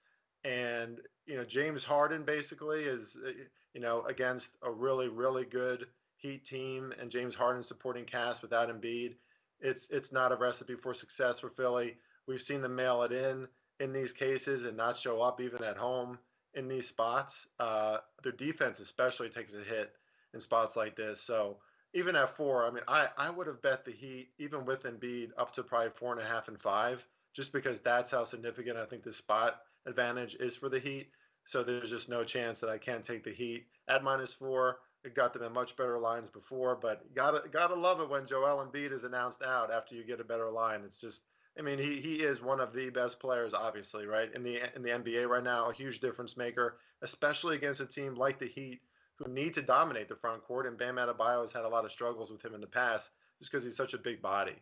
and 0.43 0.99
you 1.25 1.35
know 1.35 1.43
James 1.43 1.83
Harden 1.83 2.23
basically 2.23 2.83
is 2.83 3.17
uh, 3.25 3.31
you 3.73 3.81
know 3.81 4.03
against 4.03 4.53
a 4.63 4.71
really 4.71 5.07
really 5.07 5.45
good 5.45 5.87
Heat 6.17 6.45
team 6.45 6.93
and 6.99 7.11
James 7.11 7.35
Harden 7.35 7.61
supporting 7.61 8.05
cast 8.05 8.41
without 8.41 8.69
Embiid. 8.69 9.15
It's 9.59 9.89
it's 9.89 10.11
not 10.11 10.31
a 10.31 10.35
recipe 10.35 10.75
for 10.75 10.93
success 10.93 11.39
for 11.39 11.49
Philly. 11.49 11.95
We've 12.27 12.41
seen 12.41 12.61
them 12.61 12.75
mail 12.75 13.03
it 13.03 13.11
in 13.11 13.47
in 13.79 13.93
these 13.93 14.13
cases 14.13 14.65
and 14.65 14.75
not 14.75 14.97
show 14.97 15.21
up 15.21 15.39
even 15.39 15.63
at 15.63 15.77
home 15.77 16.17
in 16.55 16.67
these 16.67 16.87
spots. 16.87 17.47
Uh, 17.59 17.97
their 18.23 18.31
defense 18.31 18.79
especially 18.79 19.29
takes 19.29 19.53
a 19.53 19.63
hit 19.63 19.93
in 20.33 20.39
spots 20.39 20.75
like 20.75 20.95
this. 20.95 21.21
So 21.21 21.57
even 21.93 22.15
at 22.15 22.35
four, 22.35 22.65
I 22.65 22.71
mean, 22.71 22.83
I, 22.87 23.07
I 23.17 23.29
would 23.29 23.47
have 23.47 23.61
bet 23.61 23.85
the 23.85 23.91
Heat 23.91 24.29
even 24.39 24.65
with 24.65 24.83
Embiid 24.83 25.29
up 25.37 25.53
to 25.53 25.63
probably 25.63 25.91
four 25.91 26.11
and 26.13 26.21
a 26.21 26.25
half 26.27 26.47
and 26.47 26.59
five, 26.59 27.05
just 27.33 27.53
because 27.53 27.79
that's 27.79 28.11
how 28.11 28.23
significant 28.23 28.77
I 28.77 28.85
think 28.85 29.03
this 29.03 29.17
spot 29.17 29.61
advantage 29.87 30.35
is 30.39 30.55
for 30.55 30.69
the 30.69 30.79
Heat. 30.79 31.09
So 31.45 31.63
there's 31.63 31.89
just 31.89 32.09
no 32.09 32.23
chance 32.23 32.59
that 32.59 32.69
I 32.69 32.77
can't 32.77 33.03
take 33.03 33.23
the 33.23 33.33
Heat 33.33 33.65
at 33.87 34.03
minus 34.03 34.33
four. 34.33 34.79
It 35.03 35.15
got 35.15 35.33
them 35.33 35.43
in 35.43 35.53
much 35.53 35.77
better 35.77 35.97
lines 35.97 36.27
before, 36.27 36.75
but 36.75 37.13
gotta 37.15 37.47
gotta 37.49 37.75
love 37.75 38.01
it 38.01 38.09
when 38.09 38.25
Joel 38.25 38.65
Embiid 38.65 38.91
is 38.91 39.05
announced 39.05 39.41
out 39.41 39.71
after 39.71 39.95
you 39.95 40.05
get 40.05 40.19
a 40.19 40.25
better 40.25 40.51
line. 40.51 40.81
It's 40.83 40.99
just, 40.99 41.23
I 41.57 41.61
mean, 41.61 41.79
he 41.79 42.01
he 42.01 42.15
is 42.15 42.41
one 42.41 42.59
of 42.59 42.73
the 42.73 42.89
best 42.89 43.19
players, 43.19 43.53
obviously, 43.53 44.05
right 44.05 44.29
in 44.35 44.43
the 44.43 44.59
in 44.75 44.81
the 44.81 44.89
NBA 44.89 45.27
right 45.27 45.43
now, 45.43 45.69
a 45.69 45.73
huge 45.73 46.01
difference 46.01 46.35
maker, 46.35 46.79
especially 47.01 47.55
against 47.55 47.79
a 47.79 47.85
team 47.85 48.15
like 48.15 48.39
the 48.39 48.47
Heat 48.47 48.81
who 49.15 49.31
need 49.31 49.53
to 49.53 49.61
dominate 49.61 50.09
the 50.09 50.15
front 50.15 50.43
court. 50.43 50.67
And 50.67 50.77
Bam 50.77 50.97
Adebayo 50.97 51.43
has 51.43 51.53
had 51.53 51.63
a 51.63 51.69
lot 51.69 51.85
of 51.85 51.91
struggles 51.91 52.29
with 52.29 52.43
him 52.43 52.53
in 52.53 52.61
the 52.61 52.67
past, 52.67 53.11
just 53.39 53.51
because 53.51 53.63
he's 53.63 53.77
such 53.77 53.93
a 53.93 53.97
big 53.97 54.21
body. 54.21 54.55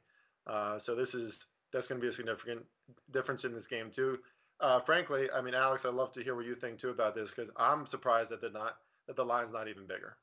Uh, 0.46 0.78
so 0.78 0.94
this 0.94 1.16
is 1.16 1.46
that's 1.74 1.88
going 1.88 2.00
to 2.00 2.06
be 2.06 2.10
a 2.10 2.12
significant 2.12 2.64
difference 3.12 3.44
in 3.44 3.54
this 3.54 3.68
game 3.68 3.90
too 3.90 4.20
uh, 4.60 4.80
frankly, 4.80 5.30
I 5.32 5.42
mean, 5.42 5.54
Alex, 5.54 5.86
I'd 5.86 5.94
love 5.94 6.12
to 6.14 6.24
hear 6.24 6.36
what 6.36 6.46
you 6.46 6.56
think 6.56 6.80
too 6.80 6.90
about 6.90 7.16
this 7.16 7.30
because 7.30 7.52
I'm 7.58 7.86
surprised 7.86 8.32
that 8.32 8.42
the 8.42 8.50
not 8.50 8.78
that 9.08 9.16
the 9.16 9.26
line's 9.26 9.52
not 9.52 9.68
even 9.68 9.86
bigger. 9.86 10.18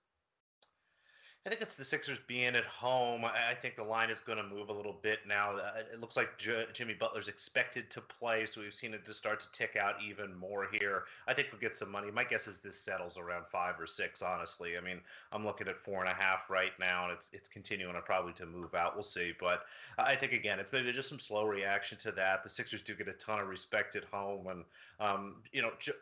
I 1.44 1.48
think 1.48 1.60
it's 1.60 1.74
the 1.74 1.84
Sixers 1.84 2.20
being 2.28 2.54
at 2.54 2.64
home. 2.64 3.24
I 3.24 3.54
think 3.54 3.74
the 3.74 3.82
line 3.82 4.10
is 4.10 4.20
going 4.20 4.38
to 4.38 4.44
move 4.44 4.68
a 4.68 4.72
little 4.72 4.96
bit 5.02 5.18
now. 5.26 5.50
Uh, 5.50 5.82
it 5.92 6.00
looks 6.00 6.16
like 6.16 6.38
J- 6.38 6.66
Jimmy 6.72 6.94
Butler's 6.94 7.26
expected 7.26 7.90
to 7.90 8.00
play, 8.00 8.46
so 8.46 8.60
we've 8.60 8.72
seen 8.72 8.94
it 8.94 9.04
to 9.04 9.12
start 9.12 9.40
to 9.40 9.50
tick 9.50 9.74
out 9.74 9.96
even 10.08 10.36
more 10.36 10.68
here. 10.70 11.02
I 11.26 11.34
think 11.34 11.48
we'll 11.50 11.60
get 11.60 11.76
some 11.76 11.90
money. 11.90 12.12
My 12.12 12.22
guess 12.22 12.46
is 12.46 12.60
this 12.60 12.78
settles 12.78 13.18
around 13.18 13.46
five 13.50 13.80
or 13.80 13.88
six. 13.88 14.22
Honestly, 14.22 14.78
I 14.78 14.80
mean, 14.80 15.00
I'm 15.32 15.44
looking 15.44 15.66
at 15.66 15.80
four 15.80 16.00
and 16.00 16.08
a 16.08 16.14
half 16.14 16.48
right 16.48 16.72
now, 16.78 17.08
and 17.08 17.12
it's 17.12 17.28
it's 17.32 17.48
continuing 17.48 17.94
to 17.94 18.02
probably 18.02 18.34
to 18.34 18.46
move 18.46 18.76
out. 18.76 18.94
We'll 18.94 19.02
see, 19.02 19.32
but 19.40 19.64
I 19.98 20.14
think 20.14 20.32
again, 20.32 20.60
it's 20.60 20.72
maybe 20.72 20.92
just 20.92 21.08
some 21.08 21.18
slow 21.18 21.44
reaction 21.44 21.98
to 21.98 22.12
that. 22.12 22.44
The 22.44 22.50
Sixers 22.50 22.82
do 22.82 22.94
get 22.94 23.08
a 23.08 23.14
ton 23.14 23.40
of 23.40 23.48
respect 23.48 23.96
at 23.96 24.04
home, 24.04 24.46
and 24.46 24.64
um, 25.00 25.42
you 25.52 25.60
know, 25.60 25.72
J- 25.80 25.92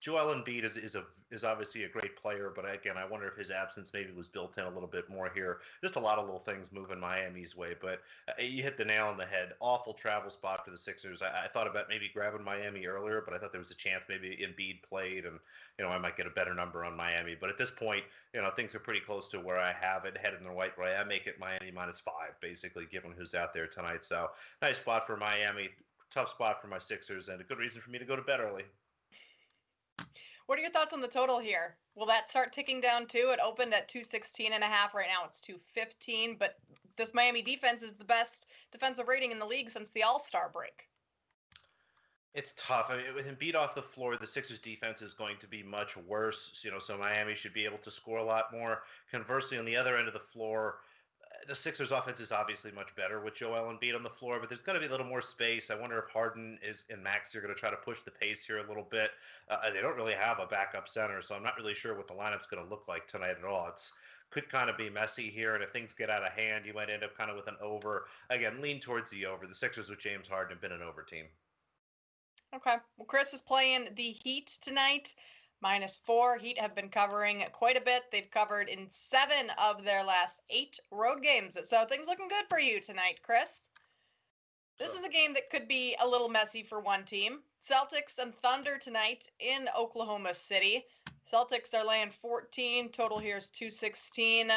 Joel 0.00 0.34
Embiid 0.34 0.64
is 0.64 0.78
is 0.78 0.94
a 0.94 1.04
is 1.30 1.44
obviously 1.44 1.84
a 1.84 1.88
great 1.88 2.16
player, 2.16 2.50
but 2.54 2.64
again, 2.72 2.96
I 2.96 3.04
wonder 3.04 3.28
if 3.28 3.36
his 3.36 3.50
absence 3.50 3.92
maybe 3.92 4.10
was 4.12 4.28
built 4.28 4.56
in 4.56 4.64
a 4.64 4.70
little 4.70 4.88
bit 4.88 5.10
more 5.10 5.30
here. 5.32 5.60
Just 5.82 5.96
a 5.96 6.00
lot 6.00 6.18
of 6.18 6.24
little 6.24 6.40
things 6.40 6.72
moving 6.72 6.98
Miami's 6.98 7.54
way, 7.54 7.74
but 7.80 8.00
uh, 8.26 8.42
you 8.42 8.62
hit 8.62 8.78
the 8.78 8.84
nail 8.84 9.06
on 9.06 9.18
the 9.18 9.26
head. 9.26 9.52
Awful 9.60 9.92
travel 9.92 10.30
spot 10.30 10.64
for 10.64 10.70
the 10.70 10.78
Sixers. 10.78 11.20
I, 11.20 11.44
I, 11.44 11.48
thought 11.48 11.66
about 11.66 11.90
maybe 11.90 12.10
grabbing 12.12 12.42
Miami 12.42 12.86
earlier, 12.86 13.22
but 13.24 13.34
I 13.34 13.38
thought 13.38 13.52
there 13.52 13.60
was 13.60 13.70
a 13.70 13.76
chance 13.76 14.06
maybe 14.08 14.38
Embiid 14.42 14.82
played, 14.82 15.26
and 15.26 15.38
you 15.78 15.84
know 15.84 15.90
I 15.90 15.98
might 15.98 16.16
get 16.16 16.26
a 16.26 16.30
better 16.30 16.54
number 16.54 16.82
on 16.82 16.96
Miami. 16.96 17.36
But 17.38 17.50
at 17.50 17.58
this 17.58 17.70
point, 17.70 18.04
you 18.32 18.40
know 18.40 18.50
things 18.50 18.74
are 18.74 18.80
pretty 18.80 19.00
close 19.00 19.28
to 19.28 19.38
where 19.38 19.58
I 19.58 19.72
have 19.72 20.06
it 20.06 20.16
headed 20.16 20.40
in 20.40 20.46
the 20.46 20.52
right 20.52 20.76
way. 20.78 20.96
I 20.96 21.04
make 21.04 21.26
it 21.26 21.38
Miami 21.38 21.70
minus 21.70 22.00
five, 22.00 22.40
basically, 22.40 22.86
given 22.90 23.12
who's 23.16 23.34
out 23.34 23.52
there 23.52 23.66
tonight. 23.66 24.02
So 24.02 24.30
nice 24.62 24.78
spot 24.78 25.06
for 25.06 25.18
Miami. 25.18 25.68
Tough 26.10 26.30
spot 26.30 26.60
for 26.62 26.68
my 26.68 26.78
Sixers, 26.78 27.28
and 27.28 27.40
a 27.40 27.44
good 27.44 27.58
reason 27.58 27.82
for 27.82 27.90
me 27.90 27.98
to 27.98 28.06
go 28.06 28.16
to 28.16 28.22
bed 28.22 28.40
early. 28.40 28.64
What 30.46 30.58
are 30.58 30.62
your 30.62 30.70
thoughts 30.70 30.92
on 30.92 31.00
the 31.00 31.08
total 31.08 31.38
here? 31.38 31.76
Will 31.94 32.06
that 32.06 32.30
start 32.30 32.52
ticking 32.52 32.80
down 32.80 33.06
too? 33.06 33.30
It 33.32 33.40
opened 33.44 33.72
at 33.74 33.88
216 33.88 34.52
and 34.52 34.64
a 34.64 34.66
half. 34.66 34.94
Right 34.94 35.08
now 35.08 35.24
it's 35.26 35.40
215, 35.40 36.36
but 36.38 36.58
this 36.96 37.14
Miami 37.14 37.42
defense 37.42 37.82
is 37.82 37.92
the 37.92 38.04
best 38.04 38.46
defensive 38.72 39.08
rating 39.08 39.32
in 39.32 39.38
the 39.38 39.46
league 39.46 39.70
since 39.70 39.90
the 39.90 40.02
All-Star 40.02 40.50
break. 40.52 40.88
It's 42.32 42.54
tough. 42.56 42.90
I 42.90 42.96
mean, 42.96 43.14
with 43.14 43.26
Embiid 43.26 43.56
off 43.56 43.74
the 43.74 43.82
floor, 43.82 44.16
the 44.16 44.26
Sixers 44.26 44.60
defense 44.60 45.02
is 45.02 45.14
going 45.14 45.36
to 45.38 45.48
be 45.48 45.62
much 45.64 45.96
worse. 45.96 46.60
You 46.64 46.70
know, 46.70 46.78
so 46.78 46.96
Miami 46.96 47.34
should 47.34 47.54
be 47.54 47.64
able 47.64 47.78
to 47.78 47.90
score 47.90 48.18
a 48.18 48.24
lot 48.24 48.52
more. 48.52 48.82
Conversely, 49.10 49.58
on 49.58 49.64
the 49.64 49.76
other 49.76 49.96
end 49.96 50.06
of 50.06 50.14
the 50.14 50.20
floor, 50.20 50.76
the 51.48 51.54
Sixers' 51.54 51.90
offense 51.90 52.20
is 52.20 52.32
obviously 52.32 52.70
much 52.72 52.94
better 52.94 53.20
with 53.20 53.34
Joel 53.34 53.72
Embiid 53.72 53.94
on 53.94 54.02
the 54.02 54.10
floor, 54.10 54.38
but 54.38 54.48
there's 54.48 54.62
going 54.62 54.74
to 54.74 54.80
be 54.80 54.86
a 54.86 54.90
little 54.90 55.06
more 55.06 55.20
space. 55.20 55.70
I 55.70 55.74
wonder 55.74 55.98
if 55.98 56.12
Harden 56.12 56.58
is 56.62 56.84
and 56.90 57.02
Maxey 57.02 57.38
are 57.38 57.40
going 57.40 57.54
to 57.54 57.58
try 57.58 57.70
to 57.70 57.76
push 57.76 58.02
the 58.02 58.10
pace 58.10 58.44
here 58.44 58.58
a 58.58 58.66
little 58.66 58.86
bit. 58.90 59.10
Uh, 59.48 59.70
they 59.70 59.80
don't 59.80 59.96
really 59.96 60.12
have 60.12 60.38
a 60.38 60.46
backup 60.46 60.88
center, 60.88 61.22
so 61.22 61.34
I'm 61.34 61.42
not 61.42 61.56
really 61.56 61.74
sure 61.74 61.96
what 61.96 62.08
the 62.08 62.14
lineup's 62.14 62.46
going 62.46 62.62
to 62.62 62.68
look 62.68 62.88
like 62.88 63.06
tonight 63.06 63.36
at 63.38 63.44
all. 63.44 63.68
It's 63.68 63.92
could 64.30 64.48
kind 64.48 64.70
of 64.70 64.78
be 64.78 64.88
messy 64.88 65.28
here, 65.28 65.54
and 65.54 65.64
if 65.64 65.70
things 65.70 65.92
get 65.92 66.08
out 66.08 66.22
of 66.22 66.32
hand, 66.32 66.64
you 66.64 66.72
might 66.72 66.88
end 66.88 67.02
up 67.02 67.16
kind 67.16 67.30
of 67.30 67.36
with 67.36 67.48
an 67.48 67.56
over. 67.60 68.06
Again, 68.28 68.60
lean 68.60 68.78
towards 68.78 69.10
the 69.10 69.26
over. 69.26 69.46
The 69.46 69.54
Sixers 69.54 69.90
with 69.90 69.98
James 69.98 70.28
Harden 70.28 70.52
have 70.52 70.60
been 70.60 70.72
an 70.72 70.82
over 70.82 71.02
team. 71.02 71.24
Okay. 72.54 72.76
Well, 72.96 73.06
Chris 73.06 73.34
is 73.34 73.42
playing 73.42 73.88
the 73.96 74.02
Heat 74.02 74.46
tonight 74.62 75.14
minus 75.60 75.98
four. 76.04 76.36
Heat 76.36 76.58
have 76.58 76.74
been 76.74 76.88
covering 76.88 77.44
quite 77.52 77.76
a 77.76 77.80
bit. 77.80 78.04
They've 78.10 78.30
covered 78.30 78.68
in 78.68 78.88
seven 78.90 79.50
of 79.58 79.84
their 79.84 80.04
last 80.04 80.40
eight 80.50 80.78
road 80.90 81.22
games. 81.22 81.56
So 81.68 81.84
things 81.84 82.06
looking 82.06 82.28
good 82.28 82.44
for 82.48 82.58
you 82.58 82.80
tonight, 82.80 83.20
Chris. 83.22 83.60
This 84.78 84.94
is 84.94 85.04
a 85.04 85.10
game 85.10 85.34
that 85.34 85.50
could 85.50 85.68
be 85.68 85.94
a 86.00 86.08
little 86.08 86.30
messy 86.30 86.62
for 86.62 86.80
one 86.80 87.04
team. 87.04 87.40
Celtics 87.62 88.18
and 88.18 88.34
Thunder 88.36 88.78
tonight 88.78 89.28
in 89.38 89.68
Oklahoma 89.78 90.34
City. 90.34 90.84
Celtics 91.30 91.74
are 91.74 91.86
laying 91.86 92.10
14. 92.10 92.90
Total 92.90 93.18
here 93.18 93.36
is 93.36 93.50
216. 93.50 94.50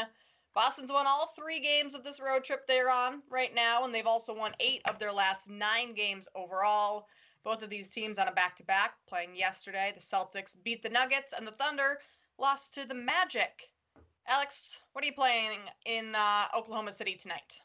Boston's 0.55 0.93
won 0.93 1.07
all 1.07 1.33
three 1.35 1.59
games 1.59 1.95
of 1.95 2.03
this 2.03 2.21
road 2.21 2.43
trip 2.43 2.67
they're 2.67 2.89
on 2.89 3.21
right 3.29 3.53
now, 3.53 3.83
and 3.83 3.93
they've 3.93 4.07
also 4.07 4.33
won 4.33 4.55
eight 4.59 4.81
of 4.87 4.99
their 4.99 5.11
last 5.11 5.49
nine 5.49 5.93
games 5.93 6.27
overall. 6.35 7.07
Both 7.43 7.63
of 7.63 7.69
these 7.69 7.89
teams 7.89 8.19
on 8.19 8.27
a 8.27 8.31
back 8.31 8.55
to 8.57 8.63
back 8.63 8.93
playing 9.07 9.35
yesterday. 9.35 9.91
The 9.93 10.01
Celtics 10.01 10.55
beat 10.63 10.81
the 10.81 10.89
Nuggets, 10.89 11.33
and 11.35 11.45
the 11.45 11.51
Thunder 11.51 11.99
lost 12.37 12.73
to 12.75 12.87
the 12.87 12.95
Magic. 12.95 13.69
Alex, 14.27 14.79
what 14.93 15.03
are 15.03 15.07
you 15.07 15.13
playing 15.13 15.59
in 15.85 16.15
uh, 16.15 16.45
Oklahoma 16.55 16.93
City 16.93 17.15
tonight? 17.15 17.59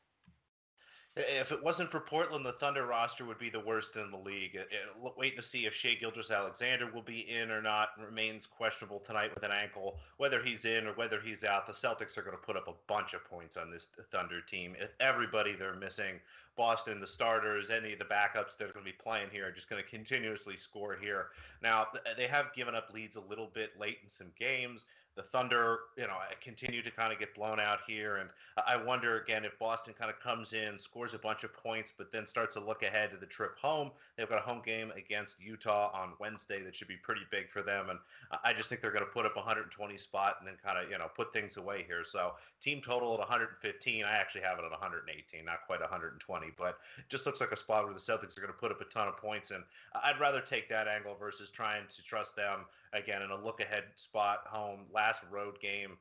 If 1.18 1.50
it 1.50 1.62
wasn't 1.62 1.90
for 1.90 1.98
Portland, 1.98 2.46
the 2.46 2.52
Thunder 2.52 2.86
roster 2.86 3.24
would 3.24 3.38
be 3.38 3.50
the 3.50 3.58
worst 3.58 3.96
in 3.96 4.10
the 4.12 4.16
league. 4.16 4.54
It, 4.54 4.68
it, 4.70 5.16
waiting 5.16 5.38
to 5.38 5.44
see 5.44 5.66
if 5.66 5.74
Shai 5.74 5.94
Gilgeous-Alexander 5.94 6.92
will 6.92 7.02
be 7.02 7.28
in 7.28 7.50
or 7.50 7.60
not 7.60 7.88
remains 7.98 8.46
questionable 8.46 9.00
tonight 9.00 9.34
with 9.34 9.42
an 9.42 9.50
ankle. 9.50 9.98
Whether 10.18 10.40
he's 10.40 10.64
in 10.64 10.86
or 10.86 10.92
whether 10.92 11.20
he's 11.20 11.42
out, 11.42 11.66
the 11.66 11.72
Celtics 11.72 12.16
are 12.16 12.22
going 12.22 12.36
to 12.36 12.42
put 12.42 12.56
up 12.56 12.68
a 12.68 12.74
bunch 12.86 13.14
of 13.14 13.24
points 13.24 13.56
on 13.56 13.68
this 13.68 13.88
Thunder 14.12 14.40
team. 14.40 14.76
Everybody 15.00 15.56
they're 15.56 15.74
missing, 15.74 16.20
Boston, 16.56 17.00
the 17.00 17.06
starters, 17.06 17.70
any 17.70 17.94
of 17.94 17.98
the 17.98 18.04
backups 18.04 18.56
that 18.56 18.68
are 18.68 18.72
going 18.72 18.86
to 18.86 18.92
be 18.92 18.96
playing 18.96 19.30
here 19.32 19.48
are 19.48 19.52
just 19.52 19.68
going 19.68 19.82
to 19.82 19.88
continuously 19.88 20.56
score 20.56 20.96
here. 21.00 21.30
Now, 21.62 21.88
they 22.16 22.28
have 22.28 22.54
given 22.54 22.76
up 22.76 22.92
leads 22.92 23.16
a 23.16 23.20
little 23.22 23.50
bit 23.52 23.72
late 23.78 23.98
in 24.04 24.08
some 24.08 24.30
games 24.38 24.86
the 25.18 25.24
Thunder, 25.24 25.80
you 25.96 26.04
know, 26.04 26.14
continue 26.40 26.80
to 26.80 26.92
kind 26.92 27.12
of 27.12 27.18
get 27.18 27.34
blown 27.34 27.58
out 27.58 27.80
here. 27.84 28.16
And 28.18 28.30
I 28.68 28.76
wonder 28.76 29.20
again 29.20 29.44
if 29.44 29.58
Boston 29.58 29.92
kind 29.98 30.10
of 30.10 30.20
comes 30.20 30.52
in, 30.52 30.78
scores 30.78 31.12
a 31.12 31.18
bunch 31.18 31.42
of 31.42 31.52
points, 31.52 31.92
but 31.96 32.12
then 32.12 32.24
starts 32.24 32.54
to 32.54 32.60
look 32.60 32.84
ahead 32.84 33.10
to 33.10 33.16
the 33.16 33.26
trip 33.26 33.58
home. 33.58 33.90
They've 34.16 34.28
got 34.28 34.38
a 34.38 34.42
home 34.42 34.62
game 34.64 34.92
against 34.96 35.42
Utah 35.42 35.90
on 35.92 36.12
Wednesday 36.20 36.62
that 36.62 36.76
should 36.76 36.86
be 36.86 36.96
pretty 36.96 37.22
big 37.32 37.50
for 37.50 37.62
them. 37.62 37.90
And 37.90 37.98
I 38.44 38.52
just 38.52 38.68
think 38.68 38.80
they're 38.80 38.92
going 38.92 39.04
to 39.04 39.10
put 39.10 39.26
up 39.26 39.34
120 39.34 39.96
spot 39.96 40.36
and 40.38 40.46
then 40.46 40.54
kind 40.64 40.78
of, 40.78 40.88
you 40.88 40.98
know, 40.98 41.08
put 41.16 41.32
things 41.32 41.56
away 41.56 41.84
here. 41.84 42.04
So 42.04 42.34
team 42.60 42.80
total 42.80 43.12
at 43.14 43.18
115. 43.18 44.04
I 44.04 44.12
actually 44.12 44.42
have 44.42 44.60
it 44.60 44.64
at 44.64 44.70
118, 44.70 45.44
not 45.44 45.66
quite 45.66 45.80
120, 45.80 46.46
but 46.56 46.78
just 47.08 47.26
looks 47.26 47.40
like 47.40 47.50
a 47.50 47.56
spot 47.56 47.86
where 47.86 47.92
the 47.92 47.98
Celtics 47.98 48.38
are 48.38 48.40
going 48.40 48.52
to 48.52 48.58
put 48.58 48.70
up 48.70 48.80
a 48.80 48.84
ton 48.84 49.08
of 49.08 49.16
points. 49.16 49.50
And 49.50 49.64
I'd 50.04 50.20
rather 50.20 50.40
take 50.40 50.68
that 50.68 50.86
angle 50.86 51.16
versus 51.18 51.50
trying 51.50 51.82
to 51.88 52.04
trust 52.04 52.36
them 52.36 52.60
again 52.92 53.22
in 53.22 53.32
a 53.32 53.36
look 53.36 53.60
ahead 53.60 53.82
spot 53.96 54.42
home. 54.46 54.80
Last 54.92 55.07
last 55.08 55.22
road 55.30 55.58
game 55.60 55.96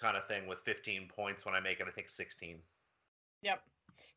kind 0.00 0.16
of 0.16 0.26
thing 0.26 0.48
with 0.48 0.60
15 0.60 1.08
points 1.14 1.44
when 1.46 1.54
I 1.54 1.60
make 1.60 1.78
it, 1.78 1.86
I 1.86 1.92
think 1.92 2.08
16. 2.08 2.58
Yep. 3.42 3.62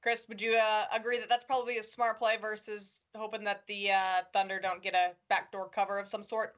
Chris, 0.02 0.26
would 0.28 0.42
you 0.42 0.56
uh, 0.56 0.84
agree 0.92 1.20
that 1.20 1.30
that's 1.30 1.44
probably 1.44 1.78
a 1.78 1.84
smart 1.84 2.18
play 2.18 2.38
versus 2.42 3.06
hoping 3.16 3.44
that 3.44 3.64
the 3.68 3.92
uh, 3.92 4.22
Thunder 4.32 4.60
don't 4.60 4.82
get 4.82 4.96
a 4.96 5.12
backdoor 5.30 5.70
cover 5.70 6.00
of 6.00 6.08
some 6.08 6.24
sort? 6.24 6.56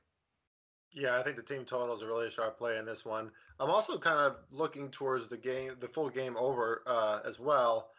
Yeah, 0.94 1.20
I 1.20 1.24
think 1.24 1.36
the 1.36 1.44
team 1.44 1.66
total 1.66 1.96
is 1.96 2.02
a 2.02 2.08
really 2.08 2.30
sharp 2.30 2.58
play 2.58 2.78
in 2.78 2.86
this 2.86 3.04
one. 3.04 3.30
I'm 3.60 3.70
also 3.70 3.98
kind 3.98 4.20
of 4.20 4.38
looking 4.52 4.90
towards 4.90 5.28
the 5.28 5.38
game, 5.38 5.72
the 5.82 5.90
full 5.90 6.10
game 6.10 6.38
over 6.38 6.84
uh, 6.88 7.20
as 7.28 7.40
well, 7.40 7.90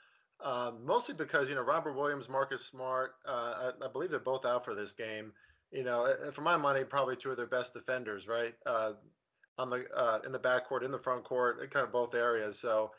um, 0.42 0.78
mostly 0.84 1.14
because 1.14 1.50
you 1.50 1.54
know 1.54 1.62
Robert 1.62 1.92
Williams, 1.92 2.28
Marcus 2.28 2.64
Smart, 2.64 3.16
uh, 3.28 3.72
I, 3.82 3.84
I, 3.84 3.88
believe 3.88 4.10
they're 4.10 4.20
both 4.20 4.46
out 4.46 4.64
for 4.64 4.74
this 4.74 4.94
game. 4.94 5.32
You 5.72 5.84
know, 5.84 6.10
for 6.32 6.40
my 6.40 6.56
money, 6.56 6.84
probably 6.84 7.16
two 7.16 7.30
of 7.30 7.36
their 7.36 7.46
best 7.46 7.74
defenders, 7.74 8.26
right? 8.26 8.54
On 9.58 9.70
the 9.70 9.86
uh, 9.96 10.20
in 10.26 10.32
the 10.32 10.38
backcourt, 10.38 10.84
in 10.84 10.90
the 10.90 10.98
front 10.98 11.24
court, 11.24 11.58
kind 11.70 11.84
of 11.84 11.92
both 11.92 12.14
areas. 12.14 12.58
So 12.58 12.90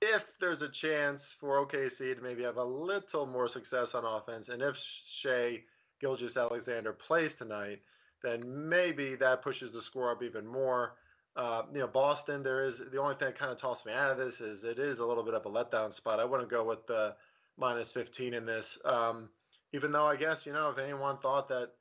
if 0.00 0.24
there's 0.40 0.62
a 0.62 0.68
chance 0.68 1.34
for 1.40 1.66
OKC 1.66 2.14
to 2.14 2.20
maybe 2.22 2.42
have 2.44 2.56
a 2.56 2.64
little 2.64 3.26
more 3.26 3.48
success 3.48 3.94
on 3.94 4.04
offense, 4.04 4.48
and 4.48 4.62
if 4.62 4.76
Shai 4.76 5.62
Gilgeous-Alexander 6.00 6.92
plays 6.92 7.34
tonight, 7.34 7.80
then 8.22 8.68
maybe 8.68 9.16
that 9.16 9.42
pushes 9.42 9.72
the 9.72 9.82
score 9.82 10.10
up 10.10 10.22
even 10.22 10.46
more. 10.46 10.94
Uh, 11.36 11.62
you 11.72 11.80
know, 11.80 11.86
Boston, 11.86 12.42
there 12.42 12.64
is 12.64 12.78
the 12.78 13.00
only 13.00 13.14
thing 13.14 13.28
that 13.28 13.38
kind 13.38 13.52
of 13.52 13.58
tossed 13.58 13.86
me 13.86 13.92
out 13.92 14.10
of 14.10 14.18
this 14.18 14.40
is 14.40 14.64
it 14.64 14.78
is 14.78 14.98
a 14.98 15.06
little 15.06 15.22
bit 15.22 15.34
of 15.34 15.46
a 15.46 15.50
letdown 15.50 15.92
spot. 15.92 16.20
I 16.20 16.24
wouldn't 16.24 16.50
go 16.50 16.64
with 16.64 16.86
the 16.86 17.14
minus 17.56 17.92
15 17.92 18.34
in 18.34 18.44
this. 18.44 18.78
Um, 18.84 19.28
even 19.72 19.92
though 19.92 20.06
I 20.06 20.16
guess, 20.16 20.46
you 20.46 20.52
know, 20.52 20.70
if 20.70 20.78
anyone 20.78 21.18
thought 21.18 21.48
that 21.48 21.72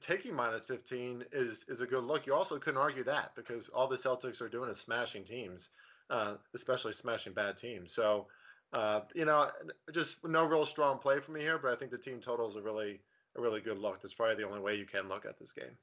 taking 0.00 0.34
minus 0.34 0.66
15 0.66 1.24
is 1.32 1.64
is 1.68 1.80
a 1.80 1.86
good 1.86 2.04
look. 2.04 2.26
You 2.26 2.34
also 2.34 2.58
couldn't 2.58 2.80
argue 2.80 3.04
that 3.04 3.34
because 3.34 3.68
all 3.68 3.88
the 3.88 3.96
Celtics 3.96 4.40
are 4.40 4.48
doing 4.48 4.70
is 4.70 4.78
smashing 4.78 5.24
teams, 5.24 5.68
uh, 6.10 6.34
especially 6.54 6.92
smashing 6.92 7.32
bad 7.32 7.56
teams. 7.56 7.92
So, 7.92 8.26
uh, 8.72 9.00
you 9.14 9.24
know, 9.24 9.48
just 9.92 10.24
no 10.24 10.44
real 10.44 10.64
strong 10.64 10.98
play 10.98 11.20
for 11.20 11.32
me 11.32 11.40
here, 11.40 11.58
but 11.58 11.72
I 11.72 11.76
think 11.76 11.90
the 11.90 11.98
team 11.98 12.20
total 12.20 12.48
is 12.48 12.56
a 12.56 12.62
really 12.62 13.00
a 13.36 13.40
really 13.40 13.60
good 13.60 13.78
look. 13.78 14.02
That's 14.02 14.14
probably 14.14 14.36
the 14.36 14.48
only 14.48 14.60
way 14.60 14.76
you 14.76 14.86
can 14.86 15.08
look 15.08 15.26
at 15.26 15.38
this 15.38 15.52
game. 15.52 15.76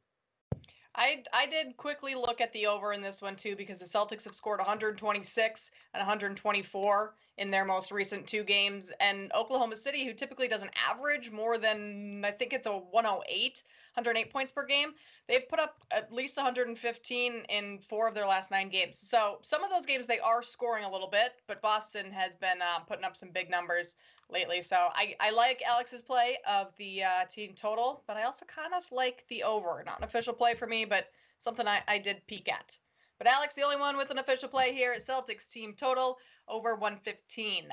I, 0.98 1.22
I 1.32 1.46
did 1.46 1.78
quickly 1.78 2.16
look 2.16 2.42
at 2.42 2.52
the 2.54 2.66
over 2.66 2.92
in 2.92 3.02
this 3.02 3.22
one 3.22 3.36
too 3.36 3.56
because 3.56 3.78
the 3.78 3.86
Celtics 3.86 4.24
have 4.24 4.34
scored 4.34 4.60
126 4.60 5.72
and 5.94 6.00
124 6.02 7.16
in 7.38 7.52
their 7.52 7.66
most 7.66 7.92
recent 7.92 8.26
two 8.26 8.44
games. 8.44 8.92
And 9.00 9.32
Oklahoma 9.34 9.76
City, 9.76 10.06
who 10.06 10.14
typically 10.14 10.48
doesn't 10.48 10.72
average 10.90 11.32
more 11.32 11.60
than, 11.60 12.24
I 12.26 12.32
think 12.32 12.52
it's 12.52 12.66
a 12.66 12.72
108, 12.72 13.64
108 13.98 14.32
points 14.32 14.52
per 14.52 14.64
game, 14.64 14.94
they've 15.28 15.50
put 15.50 15.60
up 15.60 15.84
at 15.92 16.14
least 16.14 16.38
115 16.38 17.46
in 17.50 17.80
four 17.80 18.08
of 18.08 18.14
their 18.14 18.26
last 18.26 18.52
nine 18.52 18.70
games. 18.70 18.98
So 19.00 19.40
some 19.42 19.64
of 19.64 19.70
those 19.70 19.86
games 19.86 20.06
they 20.06 20.20
are 20.20 20.44
scoring 20.44 20.86
a 20.86 20.92
little 20.92 21.08
bit, 21.08 21.34
but 21.48 21.62
Boston 21.62 22.12
has 22.12 22.36
been 22.36 22.62
uh, 22.62 22.80
putting 22.80 23.04
up 23.04 23.18
some 23.18 23.30
big 23.30 23.50
numbers 23.50 23.96
lately. 24.30 24.62
So 24.62 24.76
I, 24.76 25.16
I 25.20 25.32
like 25.32 25.64
Alex's 25.66 26.04
play 26.04 26.38
of 26.48 26.76
the 26.78 27.04
uh, 27.04 27.26
team 27.30 27.54
total, 27.56 28.04
but 28.08 28.18
I 28.18 28.24
also 28.24 28.46
kind 28.46 28.74
of 28.74 28.90
like 28.92 29.26
the 29.30 29.44
over. 29.44 29.82
Not 29.86 29.98
an 29.98 30.04
official 30.04 30.34
play 30.34 30.54
for 30.54 30.68
me, 30.68 30.86
but 30.86 31.10
something 31.40 31.68
I, 31.68 31.82
I 31.88 31.98
did 31.98 32.26
peek 32.28 32.52
at. 32.52 32.78
But 33.18 33.28
Alex, 33.28 33.56
the 33.56 33.64
only 33.64 33.78
one 33.78 33.98
with 33.98 34.12
an 34.12 34.20
official 34.20 34.48
play 34.48 34.74
here 34.74 34.94
at 34.94 35.06
Celtics 35.06 35.50
team 35.50 35.74
total 35.76 36.20
over 36.48 36.76
115. 36.76 37.70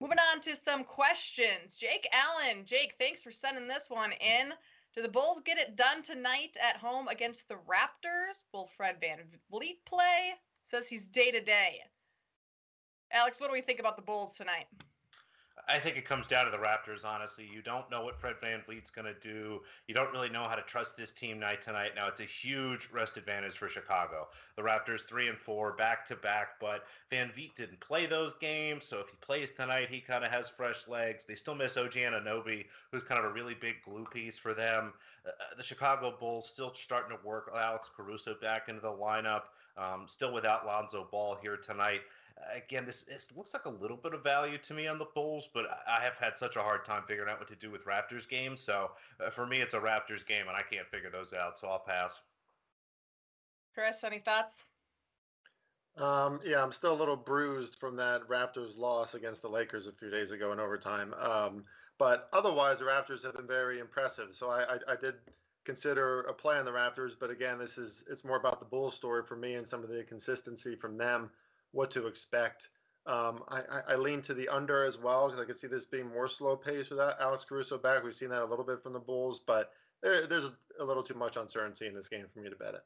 Moving 0.00 0.18
on 0.32 0.40
to 0.42 0.54
some 0.54 0.84
questions. 0.84 1.76
Jake 1.76 2.08
Allen. 2.12 2.64
Jake, 2.64 2.94
thanks 3.00 3.20
for 3.20 3.32
sending 3.32 3.66
this 3.66 3.90
one 3.90 4.12
in. 4.12 4.52
Do 4.98 5.02
the 5.02 5.08
Bulls 5.08 5.40
get 5.44 5.58
it 5.58 5.76
done 5.76 6.02
tonight 6.02 6.56
at 6.60 6.76
home 6.76 7.06
against 7.06 7.46
the 7.46 7.54
Raptors? 7.54 8.42
Will 8.52 8.66
Fred 8.66 8.96
Van 9.00 9.20
Vliet 9.48 9.76
play? 9.86 10.32
Says 10.64 10.88
he's 10.88 11.06
day 11.06 11.30
to 11.30 11.40
day. 11.40 11.78
Alex, 13.12 13.40
what 13.40 13.46
do 13.46 13.52
we 13.52 13.60
think 13.60 13.78
about 13.78 13.94
the 13.94 14.02
Bulls 14.02 14.34
tonight? 14.34 14.66
I 15.66 15.78
think 15.78 15.96
it 15.96 16.06
comes 16.06 16.26
down 16.26 16.44
to 16.44 16.50
the 16.50 16.58
Raptors, 16.58 17.04
honestly. 17.04 17.48
You 17.52 17.62
don't 17.62 17.90
know 17.90 18.02
what 18.02 18.20
Fred 18.20 18.36
VanVleet's 18.42 18.90
going 18.90 19.06
to 19.06 19.18
do. 19.20 19.60
You 19.86 19.94
don't 19.94 20.12
really 20.12 20.28
know 20.28 20.44
how 20.44 20.54
to 20.54 20.62
trust 20.62 20.96
this 20.96 21.12
team 21.12 21.38
night 21.38 21.62
tonight. 21.62 21.92
Now, 21.96 22.06
it's 22.06 22.20
a 22.20 22.24
huge 22.24 22.88
rest 22.92 23.16
advantage 23.16 23.56
for 23.56 23.68
Chicago. 23.68 24.28
The 24.56 24.62
Raptors, 24.62 25.06
three 25.06 25.28
and 25.28 25.38
four, 25.38 25.72
back 25.72 26.06
to 26.06 26.16
back, 26.16 26.60
but 26.60 26.84
VanVleet 27.10 27.54
didn't 27.56 27.80
play 27.80 28.06
those 28.06 28.34
games. 28.34 28.84
So 28.84 29.00
if 29.00 29.08
he 29.08 29.16
plays 29.20 29.50
tonight, 29.50 29.88
he 29.90 30.00
kind 30.00 30.24
of 30.24 30.30
has 30.30 30.48
fresh 30.48 30.86
legs. 30.86 31.24
They 31.24 31.34
still 31.34 31.54
miss 31.54 31.76
OG 31.76 31.92
Anunoby, 31.92 32.66
who's 32.92 33.02
kind 33.02 33.18
of 33.18 33.30
a 33.30 33.32
really 33.32 33.54
big 33.54 33.76
glue 33.84 34.06
piece 34.12 34.38
for 34.38 34.54
them. 34.54 34.92
Uh, 35.26 35.30
uh, 35.30 35.56
the 35.56 35.62
Chicago 35.62 36.14
Bulls 36.18 36.48
still 36.48 36.72
starting 36.74 37.16
to 37.16 37.26
work 37.26 37.50
Alex 37.56 37.90
Caruso 37.96 38.36
back 38.40 38.68
into 38.68 38.80
the 38.80 38.88
lineup, 38.88 39.44
um, 39.76 40.06
still 40.06 40.32
without 40.32 40.66
Lonzo 40.66 41.08
Ball 41.10 41.38
here 41.40 41.56
tonight 41.56 42.00
again, 42.54 42.84
this, 42.84 43.04
this 43.04 43.32
looks 43.36 43.54
like 43.54 43.64
a 43.64 43.70
little 43.70 43.96
bit 43.96 44.14
of 44.14 44.22
value 44.22 44.58
to 44.58 44.74
me 44.74 44.86
on 44.86 44.98
the 44.98 45.06
Bulls, 45.14 45.48
but 45.52 45.66
I 45.88 46.02
have 46.02 46.16
had 46.16 46.38
such 46.38 46.56
a 46.56 46.60
hard 46.60 46.84
time 46.84 47.02
figuring 47.06 47.30
out 47.30 47.38
what 47.38 47.48
to 47.48 47.56
do 47.56 47.70
with 47.70 47.84
Raptors 47.84 48.28
games. 48.28 48.60
So 48.60 48.90
uh, 49.24 49.30
for 49.30 49.46
me, 49.46 49.60
it's 49.60 49.74
a 49.74 49.78
Raptors 49.78 50.26
game, 50.26 50.48
and 50.48 50.56
I 50.56 50.62
can't 50.62 50.88
figure 50.88 51.10
those 51.10 51.32
out. 51.32 51.58
So 51.58 51.68
I'll 51.68 51.78
pass. 51.78 52.20
Chris, 53.74 54.02
any 54.04 54.18
thoughts? 54.18 54.64
Um, 55.96 56.40
yeah, 56.44 56.62
I'm 56.62 56.72
still 56.72 56.92
a 56.92 56.94
little 56.94 57.16
bruised 57.16 57.76
from 57.76 57.96
that 57.96 58.28
Raptors 58.28 58.76
loss 58.76 59.14
against 59.14 59.42
the 59.42 59.48
Lakers 59.48 59.86
a 59.86 59.92
few 59.92 60.10
days 60.10 60.30
ago 60.30 60.52
in 60.52 60.60
overtime. 60.60 61.12
Um, 61.14 61.64
but 61.98 62.28
otherwise, 62.32 62.78
the 62.78 62.84
Raptors 62.84 63.24
have 63.24 63.34
been 63.34 63.46
very 63.48 63.80
impressive. 63.80 64.32
So 64.32 64.50
I, 64.50 64.62
I, 64.62 64.78
I 64.92 64.96
did 65.00 65.14
consider 65.64 66.20
a 66.22 66.32
play 66.32 66.56
on 66.56 66.64
the 66.64 66.70
Raptors, 66.70 67.12
but 67.18 67.30
again, 67.30 67.58
this 67.58 67.78
is 67.78 68.04
it's 68.08 68.24
more 68.24 68.36
about 68.36 68.60
the 68.60 68.66
Bulls 68.66 68.94
story 68.94 69.22
for 69.24 69.36
me 69.36 69.54
and 69.54 69.66
some 69.66 69.82
of 69.82 69.90
the 69.90 70.04
consistency 70.04 70.76
from 70.76 70.96
them 70.96 71.30
what 71.72 71.90
to 71.92 72.06
expect. 72.06 72.68
Um, 73.06 73.42
I, 73.48 73.58
I, 73.58 73.92
I, 73.92 73.96
lean 73.96 74.20
to 74.22 74.34
the 74.34 74.48
under 74.50 74.84
as 74.84 74.98
well 74.98 75.28
because 75.28 75.40
I 75.40 75.46
could 75.46 75.58
see 75.58 75.66
this 75.66 75.86
being 75.86 76.10
more 76.10 76.28
slow 76.28 76.56
pace 76.56 76.90
without 76.90 77.18
Alex 77.20 77.42
Caruso 77.42 77.78
back. 77.78 78.04
We've 78.04 78.14
seen 78.14 78.28
that 78.28 78.42
a 78.42 78.44
little 78.44 78.66
bit 78.66 78.82
from 78.82 78.92
the 78.92 79.00
Bulls, 79.00 79.40
but 79.46 79.70
there, 80.02 80.26
there's 80.26 80.50
a 80.78 80.84
little 80.84 81.02
too 81.02 81.14
much 81.14 81.38
uncertainty 81.38 81.86
in 81.86 81.94
this 81.94 82.08
game 82.08 82.26
for 82.32 82.40
me 82.40 82.50
to 82.50 82.56
bet 82.56 82.74
it. 82.74 82.82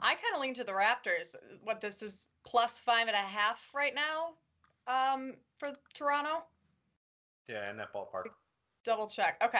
I 0.00 0.14
kind 0.14 0.34
of 0.34 0.40
lean 0.40 0.54
to 0.54 0.64
the 0.64 0.72
Raptors. 0.72 1.34
What 1.64 1.80
this 1.80 2.02
is 2.02 2.28
plus 2.46 2.78
five 2.78 3.08
and 3.08 3.16
a 3.16 3.18
half 3.18 3.70
right 3.74 3.94
now 3.94 4.34
um, 4.86 5.34
for 5.58 5.70
Toronto. 5.92 6.44
Yeah, 7.48 7.68
in 7.70 7.76
that 7.78 7.92
ballpark. 7.92 8.26
Double 8.84 9.06
check. 9.06 9.36
Okay. 9.44 9.58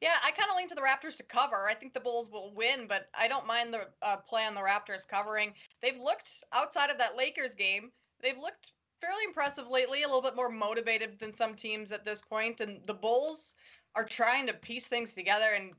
Yeah, 0.00 0.14
I 0.24 0.30
kind 0.32 0.50
of 0.50 0.56
lean 0.56 0.68
to 0.68 0.74
the 0.74 0.80
Raptors 0.80 1.16
to 1.18 1.22
cover. 1.22 1.68
I 1.68 1.74
think 1.74 1.92
the 1.92 2.00
Bulls 2.00 2.30
will 2.30 2.52
win, 2.54 2.86
but 2.88 3.08
I 3.14 3.28
don't 3.28 3.46
mind 3.46 3.72
the 3.72 3.88
uh, 4.00 4.16
play 4.16 4.44
on 4.44 4.54
the 4.54 4.62
Raptors 4.62 5.06
covering. 5.06 5.52
They've 5.80 5.98
looked 5.98 6.44
outside 6.52 6.90
of 6.90 6.98
that 6.98 7.16
Lakers 7.16 7.54
game. 7.54 7.92
They've 8.20 8.38
looked 8.38 8.72
fairly 9.00 9.24
impressive 9.24 9.68
lately, 9.68 10.02
a 10.02 10.06
little 10.06 10.22
bit 10.22 10.36
more 10.36 10.48
motivated 10.48 11.18
than 11.18 11.34
some 11.34 11.54
teams 11.54 11.92
at 11.92 12.04
this 12.04 12.22
point, 12.22 12.60
and 12.60 12.84
the 12.86 12.94
Bulls 12.94 13.54
are 13.94 14.04
trying 14.04 14.46
to 14.46 14.54
piece 14.54 14.88
things 14.88 15.12
together 15.12 15.50
and 15.54 15.72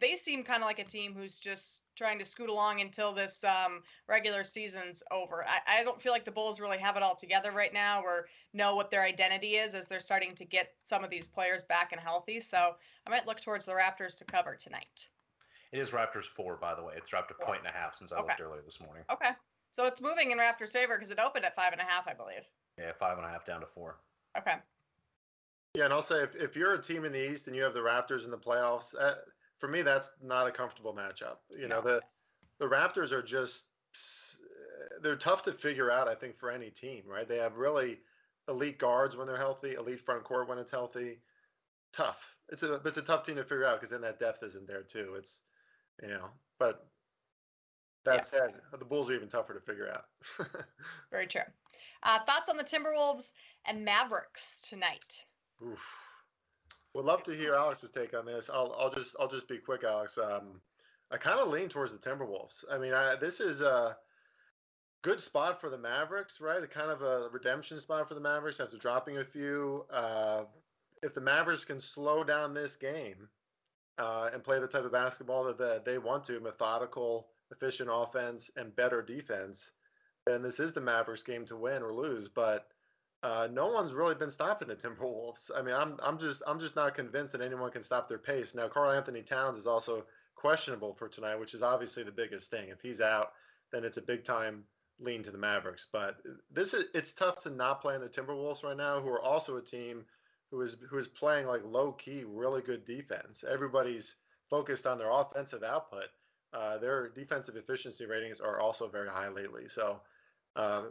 they 0.00 0.16
seem 0.16 0.42
kind 0.42 0.62
of 0.62 0.66
like 0.66 0.78
a 0.78 0.84
team 0.84 1.14
who's 1.14 1.38
just 1.38 1.82
trying 1.94 2.18
to 2.18 2.24
scoot 2.24 2.48
along 2.48 2.80
until 2.80 3.12
this 3.12 3.44
um, 3.44 3.82
regular 4.08 4.42
season's 4.42 5.02
over. 5.10 5.44
I, 5.46 5.80
I, 5.80 5.84
don't 5.84 6.00
feel 6.00 6.12
like 6.12 6.24
the 6.24 6.32
Bulls 6.32 6.58
really 6.58 6.78
have 6.78 6.96
it 6.96 7.02
all 7.02 7.14
together 7.14 7.52
right 7.52 7.72
now 7.72 8.00
or 8.02 8.26
know 8.54 8.74
what 8.74 8.90
their 8.90 9.02
identity 9.02 9.56
is 9.56 9.74
as 9.74 9.84
they're 9.84 10.00
starting 10.00 10.34
to 10.36 10.44
get 10.44 10.72
some 10.84 11.04
of 11.04 11.10
these 11.10 11.28
players 11.28 11.64
back 11.64 11.92
and 11.92 12.00
healthy. 12.00 12.40
So 12.40 12.74
I 13.06 13.10
might 13.10 13.26
look 13.26 13.40
towards 13.40 13.66
the 13.66 13.72
Raptors 13.72 14.16
to 14.18 14.24
cover 14.24 14.56
tonight. 14.56 15.08
It 15.72 15.78
is 15.78 15.90
Raptors 15.90 16.24
four, 16.24 16.56
by 16.56 16.74
the 16.74 16.82
way. 16.82 16.94
It's 16.96 17.08
dropped 17.08 17.30
a 17.30 17.44
point 17.44 17.60
and 17.60 17.68
a 17.68 17.78
half 17.78 17.94
since 17.94 18.10
I 18.10 18.16
okay. 18.16 18.28
looked 18.28 18.40
earlier 18.40 18.62
this 18.64 18.80
morning. 18.80 19.04
Okay. 19.12 19.30
So 19.72 19.84
it's 19.84 20.00
moving 20.00 20.32
in 20.32 20.38
Raptors' 20.38 20.70
favor 20.70 20.94
because 20.94 21.10
it 21.10 21.20
opened 21.20 21.44
at 21.44 21.54
five 21.54 21.72
and 21.72 21.80
a 21.80 21.84
half, 21.84 22.08
I 22.08 22.14
believe. 22.14 22.42
Yeah, 22.78 22.92
five 22.98 23.18
and 23.18 23.26
a 23.26 23.30
half 23.30 23.44
down 23.44 23.60
to 23.60 23.66
four. 23.66 23.98
Okay. 24.36 24.54
Yeah, 25.74 25.84
and 25.84 25.94
I'll 25.94 26.02
say 26.02 26.22
if, 26.22 26.34
if 26.34 26.56
you're 26.56 26.74
a 26.74 26.82
team 26.82 27.04
in 27.04 27.12
the 27.12 27.30
East 27.30 27.46
and 27.46 27.54
you 27.54 27.62
have 27.62 27.74
the 27.74 27.80
Raptors 27.80 28.24
in 28.24 28.32
the 28.32 28.38
playoffs, 28.38 28.94
uh, 28.98 29.14
for 29.60 29.68
me, 29.68 29.82
that's 29.82 30.10
not 30.22 30.46
a 30.46 30.50
comfortable 30.50 30.94
matchup. 30.94 31.36
You 31.56 31.68
know, 31.68 31.80
the 31.80 32.00
the 32.58 32.66
Raptors 32.66 33.12
are 33.12 33.22
just 33.22 33.66
they're 35.02 35.16
tough 35.16 35.42
to 35.44 35.52
figure 35.52 35.90
out. 35.90 36.08
I 36.08 36.14
think 36.14 36.38
for 36.38 36.50
any 36.50 36.70
team, 36.70 37.02
right? 37.06 37.28
They 37.28 37.38
have 37.38 37.56
really 37.56 37.98
elite 38.48 38.78
guards 38.78 39.16
when 39.16 39.26
they're 39.26 39.36
healthy, 39.36 39.74
elite 39.74 40.00
front 40.00 40.24
court 40.24 40.48
when 40.48 40.58
it's 40.58 40.70
healthy. 40.70 41.18
Tough. 41.92 42.36
It's 42.48 42.62
a 42.62 42.74
it's 42.84 42.98
a 42.98 43.02
tough 43.02 43.22
team 43.22 43.36
to 43.36 43.44
figure 43.44 43.66
out 43.66 43.78
because 43.80 43.90
then 43.90 44.00
that 44.00 44.18
depth 44.18 44.42
isn't 44.42 44.66
there 44.66 44.82
too. 44.82 45.14
It's 45.16 45.42
you 46.02 46.08
know, 46.08 46.30
but 46.58 46.86
that 48.04 48.16
yeah. 48.16 48.22
said, 48.22 48.54
the 48.78 48.84
Bulls 48.84 49.10
are 49.10 49.14
even 49.14 49.28
tougher 49.28 49.54
to 49.54 49.60
figure 49.60 49.90
out. 49.90 50.04
Very 51.10 51.26
true. 51.26 51.42
Uh, 52.02 52.18
thoughts 52.20 52.48
on 52.48 52.56
the 52.56 52.64
Timberwolves 52.64 53.32
and 53.66 53.84
Mavericks 53.84 54.62
tonight? 54.62 55.24
Oof. 55.62 55.86
Would 56.94 57.04
love 57.04 57.22
to 57.24 57.36
hear 57.36 57.54
Alex's 57.54 57.90
take 57.90 58.14
on 58.14 58.26
this. 58.26 58.50
I'll 58.52 58.74
I'll 58.78 58.90
just 58.90 59.14
I'll 59.20 59.28
just 59.28 59.48
be 59.48 59.58
quick, 59.58 59.84
Alex. 59.84 60.18
Um, 60.18 60.60
I 61.10 61.16
kind 61.16 61.38
of 61.38 61.48
lean 61.48 61.68
towards 61.68 61.92
the 61.92 61.98
Timberwolves. 61.98 62.64
I 62.70 62.78
mean, 62.78 62.92
I, 62.92 63.16
this 63.16 63.40
is 63.40 63.60
a 63.60 63.96
good 65.02 65.20
spot 65.20 65.60
for 65.60 65.70
the 65.70 65.78
Mavericks, 65.78 66.40
right? 66.40 66.62
A 66.62 66.66
kind 66.66 66.90
of 66.90 67.02
a 67.02 67.28
redemption 67.32 67.80
spot 67.80 68.08
for 68.08 68.14
the 68.14 68.20
Mavericks 68.20 68.60
after 68.60 68.76
dropping 68.76 69.18
a 69.18 69.24
few. 69.24 69.86
Uh, 69.92 70.42
if 71.02 71.14
the 71.14 71.20
Mavericks 71.20 71.64
can 71.64 71.80
slow 71.80 72.22
down 72.22 72.54
this 72.54 72.76
game 72.76 73.28
uh, 73.98 74.30
and 74.32 74.44
play 74.44 74.58
the 74.58 74.66
type 74.66 74.84
of 74.84 74.92
basketball 74.92 75.44
that, 75.44 75.58
that 75.58 75.84
they 75.84 75.98
want 75.98 76.24
to, 76.24 76.38
methodical, 76.40 77.28
efficient 77.50 77.88
offense, 77.92 78.50
and 78.56 78.76
better 78.76 79.02
defense, 79.02 79.72
then 80.26 80.42
this 80.42 80.60
is 80.60 80.72
the 80.72 80.80
Mavericks 80.80 81.22
game 81.22 81.46
to 81.46 81.56
win 81.56 81.82
or 81.82 81.92
lose. 81.92 82.28
But 82.28 82.68
uh, 83.22 83.48
no 83.52 83.68
one's 83.68 83.92
really 83.92 84.14
been 84.14 84.30
stopping 84.30 84.68
the 84.68 84.76
Timberwolves. 84.76 85.50
I 85.54 85.62
mean, 85.62 85.74
I'm 85.74 85.96
I'm 86.02 86.18
just 86.18 86.42
I'm 86.46 86.60
just 86.60 86.76
not 86.76 86.94
convinced 86.94 87.32
that 87.32 87.42
anyone 87.42 87.70
can 87.70 87.82
stop 87.82 88.08
their 88.08 88.18
pace. 88.18 88.54
Now, 88.54 88.68
Karl-Anthony 88.68 89.22
Towns 89.22 89.58
is 89.58 89.66
also 89.66 90.04
questionable 90.34 90.94
for 90.94 91.08
tonight, 91.08 91.36
which 91.36 91.54
is 91.54 91.62
obviously 91.62 92.02
the 92.02 92.12
biggest 92.12 92.50
thing. 92.50 92.68
If 92.70 92.80
he's 92.80 93.00
out, 93.00 93.32
then 93.72 93.84
it's 93.84 93.98
a 93.98 94.02
big 94.02 94.24
time 94.24 94.64
lean 94.98 95.22
to 95.22 95.30
the 95.30 95.38
Mavericks. 95.38 95.86
But 95.92 96.16
this 96.50 96.72
is 96.72 96.86
it's 96.94 97.12
tough 97.12 97.42
to 97.42 97.50
not 97.50 97.82
play 97.82 97.94
in 97.94 98.00
the 98.00 98.08
Timberwolves 98.08 98.64
right 98.64 98.76
now, 98.76 99.00
who 99.00 99.08
are 99.10 99.22
also 99.22 99.56
a 99.56 99.62
team 99.62 100.04
who 100.50 100.62
is 100.62 100.76
who 100.88 100.98
is 100.98 101.08
playing 101.08 101.46
like 101.46 101.62
low 101.64 101.92
key, 101.92 102.24
really 102.26 102.62
good 102.62 102.84
defense. 102.84 103.44
Everybody's 103.48 104.16
focused 104.48 104.86
on 104.86 104.98
their 104.98 105.10
offensive 105.10 105.62
output. 105.62 106.06
Uh, 106.52 106.78
their 106.78 107.10
defensive 107.10 107.56
efficiency 107.56 108.06
ratings 108.06 108.40
are 108.40 108.58
also 108.60 108.88
very 108.88 109.08
high 109.08 109.28
lately. 109.28 109.68
So 109.68 110.00
uh, 110.56 110.82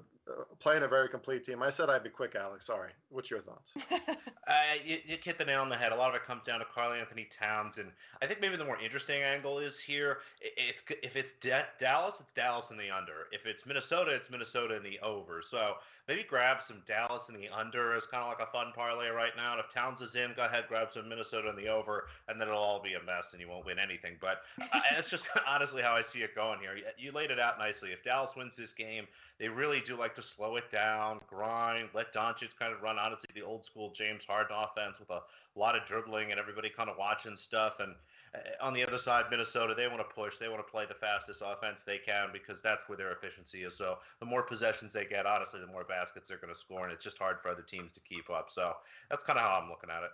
playing 0.60 0.84
a 0.84 0.88
very 0.88 1.10
complete 1.10 1.46
team. 1.46 1.62
I 1.63 1.70
said 1.70 1.89
I'd 1.89 2.04
be 2.04 2.10
quick, 2.10 2.36
Alex. 2.36 2.65
Sorry. 2.65 2.92
What's 3.10 3.30
your 3.30 3.42
thoughts? 3.42 3.72
uh, 3.92 4.54
you, 4.86 4.98
you, 5.06 5.18
hit 5.24 5.38
the 5.38 5.46
nail 5.46 5.62
on 5.62 5.70
the 5.70 5.76
head. 5.76 5.92
A 5.92 5.96
lot 5.96 6.10
of 6.10 6.15
it 6.15 6.24
comes 6.24 6.44
down 6.44 6.60
to 6.60 6.65
Karl-Anthony 6.65 7.28
Towns, 7.32 7.78
and 7.78 7.92
I 8.22 8.28
think 8.28 8.42
maybe 8.42 8.56
the 8.56 8.65
more 8.65 8.80
interesting 8.80 9.22
angle 9.22 9.60
is 9.60 9.80
here. 9.80 10.20
It's 10.42 10.84
if 11.04 11.15
it's 11.15 11.34
D- 11.34 11.52
Dallas, 11.80 12.20
it's 12.20 12.34
Dallas 12.34 12.72
in 12.72 12.78
the 12.78 12.89
under. 12.89 13.28
If 13.32 13.46
it's 13.46 13.65
Minnesota, 13.65 14.12
it's 14.12 14.30
Minnesota 14.30 14.78
in 14.78 14.84
the 14.84 15.00
over. 15.00 15.42
So 15.42 15.76
maybe 16.08 16.24
grab 16.24 16.62
some 16.62 16.82
Dallas 16.86 17.30
in 17.30 17.36
the 17.36 17.50
under 17.50 17.94
as 17.94 18.06
kind 18.06 18.24
of 18.24 18.30
like 18.30 18.48
a 18.48 18.52
fun 18.52 18.72
parlay 18.76 19.10
right 19.10 19.34
now. 19.36 19.54
And 19.54 19.60
if 19.60 19.74
Towns 19.74 20.02
is 20.02 20.15
in, 20.15 20.34
go 20.36 20.46
ahead 20.46 20.65
grab 20.68 20.92
some 20.92 21.10
Minnesota 21.10 21.50
in 21.50 21.56
the 21.56 21.68
over, 21.68 22.08
and 22.28 22.39
then 22.39 22.48
it'll 22.48 22.60
all 22.60 22.82
be 22.82 22.94
a 22.94 23.04
mess, 23.04 23.34
and 23.34 23.42
you 23.42 23.50
won't 23.50 23.65
win 23.65 23.80
anything. 23.80 24.18
But 24.22 24.42
uh, 24.62 24.80
it's 24.98 25.10
just 25.10 25.30
honestly 25.48 25.82
how 25.82 25.96
I 25.96 26.02
see 26.02 26.20
it 26.20 26.36
going 26.36 26.60
here. 26.60 26.76
You, 26.76 26.84
you 26.98 27.12
laid 27.12 27.32
it 27.32 27.39
out 27.39 27.58
nicely. 27.58 27.92
If 27.92 28.04
Dallas 28.04 28.36
wins 28.36 28.56
this 28.56 28.74
game, 28.74 29.08
they 29.39 29.50
really 29.50 29.82
do 29.82 29.96
like 29.96 30.15
to 30.15 30.18
slow 30.21 30.55
it 30.55 30.69
down, 30.71 31.19
grind, 31.27 31.89
let 31.93 32.13
Doncic 32.13 32.58
kind 32.58 32.73
of 32.73 32.82
run. 32.82 32.97
Honestly, 32.99 33.29
the 33.34 33.41
old 33.41 33.65
school 33.65 33.91
James 33.91 34.23
Harden 34.25 34.55
offense 34.58 34.99
with 34.99 35.10
a 35.10 35.21
lot 35.55 35.75
of 35.75 35.86
dribbling 35.86 36.32
and 36.32 36.39
everybody 36.39 36.69
kind 36.69 36.89
of 36.89 36.97
watching 36.97 37.36
stuff. 37.36 37.79
And 37.79 37.93
uh, 38.36 38.39
on 38.65 38.73
the 38.73 38.86
other 38.86 38.97
side, 38.97 39.25
Minnesota, 39.32 39.73
they 39.75 39.88
want 39.88 39.99
to 39.99 40.15
push. 40.15 40.38
They 40.38 40.49
want 40.49 40.65
to 40.65 40.71
play 40.71 40.86
the 40.88 40.93
fastest 40.93 41.43
offense 41.45 41.84
they 41.84 41.97
can 41.97 42.29
because 42.34 42.62
that's 42.62 42.88
where 42.88 42.97
their 42.97 43.12
efficiency 43.12 43.63
is. 43.63 43.75
So 43.75 43.97
the 44.19 44.25
more 44.25 44.43
possessions 44.43 44.93
they 44.93 45.05
get, 45.05 45.25
honestly, 45.25 45.60
the 45.60 45.67
more 45.67 45.84
baskets 45.84 46.27
they're 46.27 46.38
going 46.38 46.53
to 46.53 46.60
score, 46.60 46.84
and 46.84 46.93
it's 46.93 47.03
just 47.03 47.19
hard 47.19 47.41
for 47.41 47.49
other 47.49 47.63
teams 47.63 47.91
to 47.93 47.99
keep 48.01 48.29
up. 48.29 48.49
So 48.49 48.73
that's 49.10 49.23
kind 49.23 49.39
of 49.39 49.45
how 49.45 49.60
I'm 49.62 49.69
looking 49.69 49.89
at 49.89 50.03
it. 50.03 50.12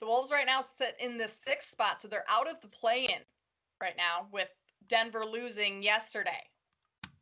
The 0.00 0.06
Wolves 0.06 0.30
right 0.30 0.46
now 0.46 0.60
sit 0.60 0.96
in 1.00 1.16
the 1.16 1.26
sixth 1.26 1.70
spot, 1.70 2.00
so 2.00 2.08
they're 2.08 2.24
out 2.28 2.48
of 2.48 2.60
the 2.60 2.68
play-in 2.68 3.20
right 3.80 3.96
now 3.96 4.26
with 4.32 4.50
Denver 4.88 5.24
losing 5.24 5.82
yesterday. 5.82 6.42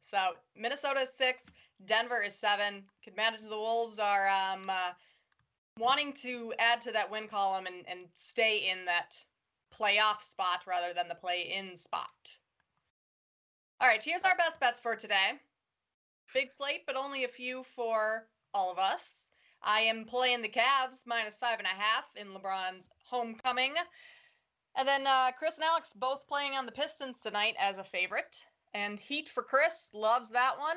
So 0.00 0.18
Minnesota 0.54 1.06
six, 1.12 1.44
Denver 1.84 2.22
is 2.22 2.34
seven. 2.34 2.84
Could 3.04 3.16
manage 3.16 3.42
the 3.42 3.48
Wolves 3.56 3.98
are 3.98 4.28
um, 4.28 4.68
uh, 4.68 4.92
wanting 5.78 6.12
to 6.14 6.52
add 6.58 6.80
to 6.82 6.92
that 6.92 7.10
win 7.10 7.28
column 7.28 7.66
and, 7.66 7.84
and 7.86 8.00
stay 8.14 8.70
in 8.70 8.84
that 8.86 9.22
playoff 9.74 10.22
spot 10.22 10.62
rather 10.66 10.92
than 10.94 11.08
the 11.08 11.14
play 11.14 11.52
in 11.54 11.76
spot. 11.76 12.38
All 13.80 13.88
right, 13.88 14.02
here's 14.02 14.22
our 14.22 14.36
best 14.36 14.58
bets 14.58 14.80
for 14.80 14.96
today. 14.96 15.32
Big 16.32 16.50
slate, 16.50 16.84
but 16.86 16.96
only 16.96 17.24
a 17.24 17.28
few 17.28 17.62
for 17.62 18.26
all 18.54 18.72
of 18.72 18.78
us. 18.78 19.26
I 19.62 19.80
am 19.80 20.04
playing 20.04 20.42
the 20.42 20.48
Cavs 20.48 21.02
minus 21.06 21.36
five 21.36 21.58
and 21.58 21.66
a 21.66 21.70
half 21.70 22.04
in 22.16 22.28
LeBron's 22.28 22.88
homecoming. 23.04 23.74
And 24.76 24.86
then 24.86 25.06
uh, 25.06 25.32
Chris 25.38 25.56
and 25.56 25.64
Alex 25.64 25.92
both 25.94 26.28
playing 26.28 26.52
on 26.52 26.66
the 26.66 26.72
Pistons 26.72 27.20
tonight 27.20 27.54
as 27.58 27.78
a 27.78 27.84
favorite. 27.84 28.44
And 28.74 28.98
Heat 28.98 29.28
for 29.28 29.42
Chris 29.42 29.90
loves 29.92 30.30
that 30.30 30.58
one. 30.58 30.76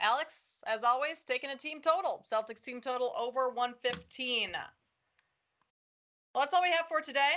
Alex, 0.00 0.62
as 0.66 0.84
always, 0.84 1.20
taking 1.20 1.50
a 1.50 1.56
team 1.56 1.80
total. 1.80 2.24
Celtics 2.30 2.62
team 2.62 2.80
total 2.80 3.14
over 3.18 3.48
115. 3.48 4.52
Well, 4.52 6.42
that's 6.42 6.52
all 6.52 6.62
we 6.62 6.72
have 6.72 6.88
for 6.88 7.00
today. 7.00 7.32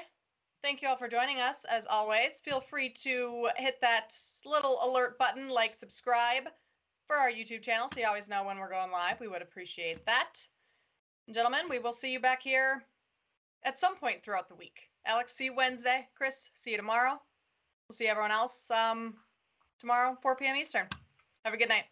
Thank 0.64 0.82
you 0.82 0.88
all 0.88 0.98
for 0.98 1.08
joining 1.08 1.40
us. 1.40 1.66
As 1.70 1.86
always, 1.90 2.42
feel 2.44 2.60
free 2.60 2.90
to 2.90 3.50
hit 3.58 3.80
that 3.82 4.14
little 4.46 4.80
alert 4.84 5.20
button, 5.20 5.50
like, 5.50 5.76
subscribe 5.76 6.50
for 7.06 7.16
our 7.16 7.30
YouTube 7.30 7.62
channel 7.62 7.88
so 7.94 8.00
you 8.00 8.08
always 8.08 8.28
know 8.28 8.44
when 8.44 8.58
we're 8.58 8.72
going 8.72 8.92
live. 8.92 9.20
We 9.20 9.28
would 9.28 9.42
appreciate 9.42 10.06
that. 10.06 10.34
Gentlemen, 11.32 11.62
we 11.70 11.80
will 11.80 11.94
see 11.94 12.12
you 12.12 12.20
back 12.20 12.42
here 12.42 12.84
at 13.64 13.80
some 13.80 13.96
point 13.96 14.24
throughout 14.24 14.50
the 14.50 14.56
week. 14.56 14.90
Alex, 15.06 15.34
see 15.34 15.46
you 15.46 15.56
Wednesday. 15.56 16.08
Chris, 16.16 16.50
see 16.56 16.72
you 16.72 16.78
tomorrow. 16.78 17.22
We'll 17.88 17.96
see 17.96 18.08
everyone 18.08 18.32
else 18.32 18.70
um, 18.72 19.16
tomorrow, 19.80 20.18
4 20.22 20.36
p.m. 20.36 20.56
Eastern. 20.56 20.88
Have 21.46 21.54
a 21.54 21.58
good 21.58 21.70
night. 21.70 21.86